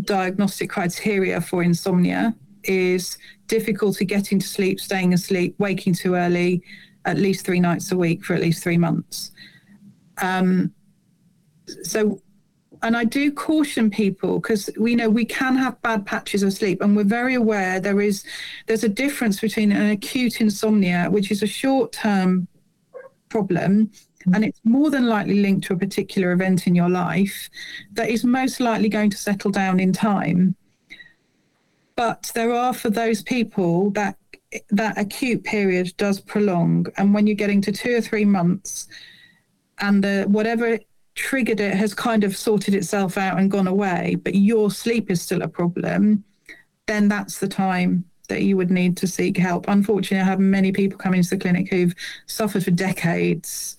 [0.00, 2.34] diagnostic criteria for insomnia
[2.64, 6.62] is difficulty getting to sleep, staying asleep, waking too early,
[7.04, 9.30] at least three nights a week for at least three months.
[10.22, 10.72] Um,
[11.82, 12.22] so,
[12.82, 16.80] and I do caution people because we know we can have bad patches of sleep,
[16.80, 18.24] and we're very aware there is
[18.66, 22.48] there's a difference between an acute insomnia, which is a short term
[23.28, 23.90] problem,
[24.34, 27.48] and it's more than likely linked to a particular event in your life
[27.92, 30.56] that is most likely going to settle down in time.
[31.94, 34.16] But there are for those people that
[34.70, 38.88] that acute period does prolong, and when you're getting to two or three months,
[39.78, 40.78] and the whatever
[41.14, 45.22] triggered it has kind of sorted itself out and gone away, but your sleep is
[45.22, 46.22] still a problem,
[46.86, 49.66] then that's the time that you would need to seek help.
[49.68, 51.94] Unfortunately, I have many people coming to the clinic who've
[52.26, 53.76] suffered for decades.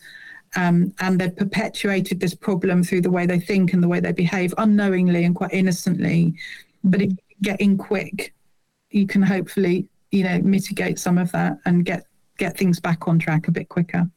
[0.55, 4.11] Um, and they've perpetuated this problem through the way they think and the way they
[4.13, 6.33] behave unknowingly and quite innocently.
[6.83, 8.33] But if you get in quick,
[8.89, 12.05] you can hopefully, you know, mitigate some of that and get
[12.37, 14.09] get things back on track a bit quicker.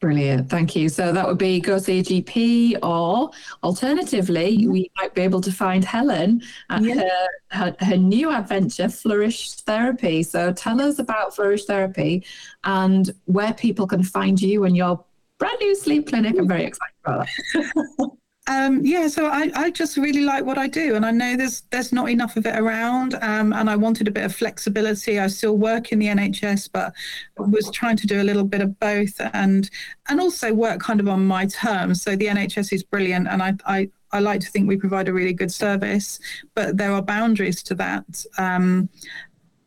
[0.00, 0.90] Brilliant, thank you.
[0.90, 3.30] So that would be go see a GP, or
[3.62, 6.94] alternatively, we might be able to find Helen at Yeah.
[7.00, 10.22] her, her her new adventure, Flourish Therapy.
[10.22, 12.24] So tell us about Flourish Therapy
[12.64, 15.02] and where people can find you and your
[15.38, 16.36] brand new sleep clinic.
[16.38, 18.10] I'm very excited about that.
[18.46, 21.62] Um, yeah, so I, I just really like what I do, and I know there's
[21.70, 25.18] there's not enough of it around, um, and I wanted a bit of flexibility.
[25.18, 26.92] I still work in the NHS, but
[27.38, 29.70] was trying to do a little bit of both, and
[30.10, 32.02] and also work kind of on my terms.
[32.02, 35.14] So the NHS is brilliant, and I I, I like to think we provide a
[35.14, 36.20] really good service,
[36.54, 38.90] but there are boundaries to that, um,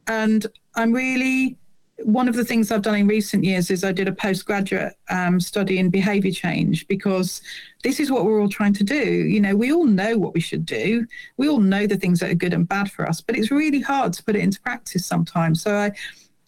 [0.06, 0.46] and
[0.76, 1.58] I'm really
[2.04, 5.40] one of the things I've done in recent years is I did a postgraduate um,
[5.40, 7.42] study in behaviour change because
[7.84, 9.04] this is what we're all trying to do.
[9.04, 11.08] You know, we all know what we should do.
[11.38, 13.82] We all know the things that are good and bad for us, but it's really
[13.82, 15.62] hard to put it into practice sometimes.
[15.62, 15.92] So I,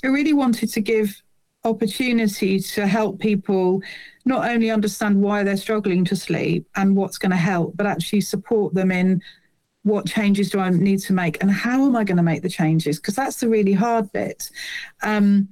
[0.03, 1.21] I really wanted to give
[1.63, 3.81] opportunity to help people
[4.25, 8.21] not only understand why they're struggling to sleep and what's going to help, but actually
[8.21, 9.21] support them in
[9.83, 12.49] what changes do I need to make and how am I going to make the
[12.49, 12.97] changes?
[12.97, 14.49] Because that's the really hard bit.
[15.03, 15.47] Um,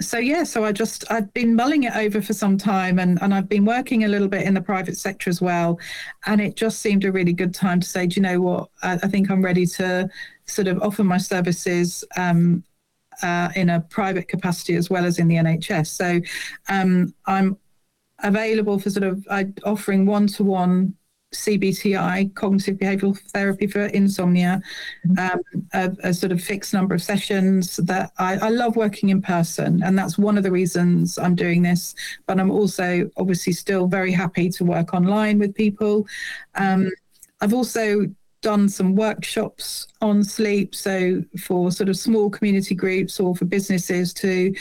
[0.00, 3.32] so yeah, so I just I've been mulling it over for some time, and and
[3.32, 5.78] I've been working a little bit in the private sector as well,
[6.26, 8.70] and it just seemed a really good time to say, do you know what?
[8.82, 10.08] I, I think I'm ready to
[10.46, 12.04] sort of offer my services.
[12.16, 12.64] Um,
[13.22, 15.86] uh, in a private capacity as well as in the NHS.
[15.86, 16.20] So
[16.68, 17.56] um, I'm
[18.24, 20.94] available for sort of uh, offering one-to-one
[21.34, 24.62] CBTI, cognitive behavioral therapy for insomnia,
[25.18, 25.40] um,
[25.72, 27.76] a, a sort of fixed number of sessions.
[27.76, 31.62] That I, I love working in person, and that's one of the reasons I'm doing
[31.62, 31.94] this.
[32.26, 36.06] But I'm also obviously still very happy to work online with people.
[36.54, 36.90] Um,
[37.40, 38.06] I've also
[38.40, 44.12] done some workshops on sleep, so for sort of small community groups or for businesses
[44.14, 44.54] to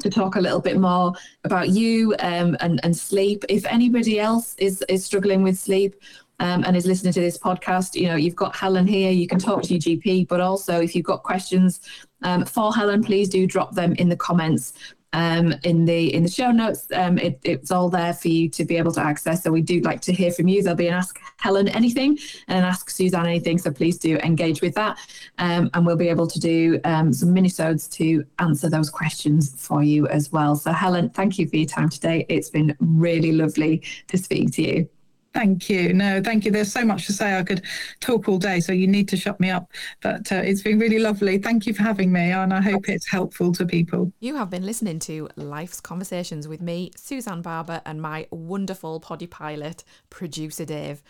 [0.00, 3.44] to talk a little bit more about you um, and and sleep.
[3.48, 5.96] If anybody else is is struggling with sleep
[6.38, 9.10] um, and is listening to this podcast, you know, you've got Helen here.
[9.10, 11.80] You can talk to your GP, but also if you've got questions
[12.22, 14.74] um, for Helen, please do drop them in the comments
[15.12, 16.86] um, in the in the show notes.
[16.94, 19.42] Um, it, it's all there for you to be able to access.
[19.42, 20.62] So we do like to hear from you.
[20.62, 23.58] There'll be an Ask Helen Anything and an Ask Suzanne Anything.
[23.58, 24.98] So please do engage with that,
[25.38, 29.82] um, and we'll be able to do um, some minisodes to answer those questions for
[29.82, 30.56] you as well.
[30.56, 32.26] So Helen, thank you for your time today.
[32.28, 34.88] It's been really lovely to speak to you.
[35.34, 35.94] Thank you.
[35.94, 36.50] No, thank you.
[36.50, 37.38] There's so much to say.
[37.38, 37.62] I could
[38.00, 39.70] talk all day, so you need to shut me up.
[40.02, 41.38] But uh, it's been really lovely.
[41.38, 44.12] Thank you for having me, and I hope it's helpful to people.
[44.20, 49.26] You have been listening to Life's Conversations with me, Suzanne Barbour, and my wonderful poddy
[49.26, 51.02] pilot, producer Dave.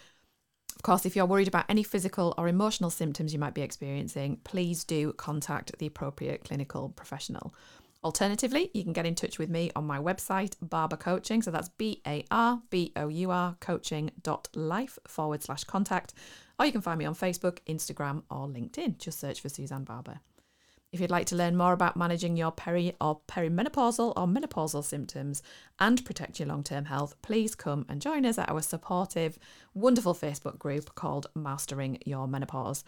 [0.77, 4.39] Of course, if you're worried about any physical or emotional symptoms you might be experiencing,
[4.45, 7.55] please do contact the appropriate clinical professional.
[8.05, 11.41] Alternatively, you can get in touch with me on my website, Barbour Coaching.
[11.41, 16.13] So that's B A R B O U R coaching.life forward slash contact.
[16.59, 18.99] Or you can find me on Facebook, Instagram, or LinkedIn.
[18.99, 20.21] Just search for Suzanne Barbour.
[20.93, 25.43] If you'd like to learn more about managing your peri or perimenopausal or menopausal symptoms
[25.79, 29.39] and protect your long term health, please come and join us at our supportive,
[29.75, 32.85] wonderful Facebook group called Mastering Your Menopause.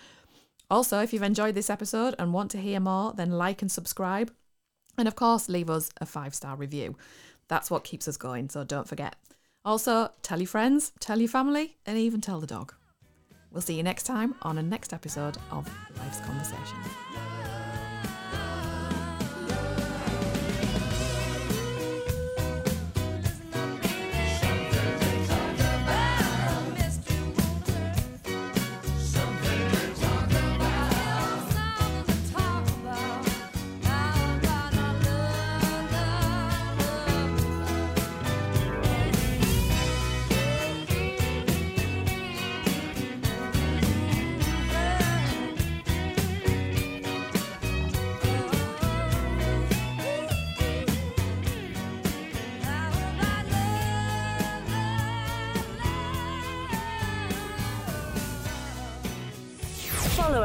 [0.71, 4.31] Also, if you've enjoyed this episode and want to hear more, then like and subscribe.
[4.97, 6.97] And of course, leave us a five star review.
[7.49, 9.17] That's what keeps us going, so don't forget.
[9.65, 12.75] Also, tell your friends, tell your family, and even tell the dog.
[13.51, 17.54] We'll see you next time on a next episode of Life's Conversation.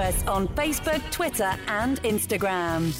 [0.09, 2.91] Us on Facebook, Twitter, and Instagram.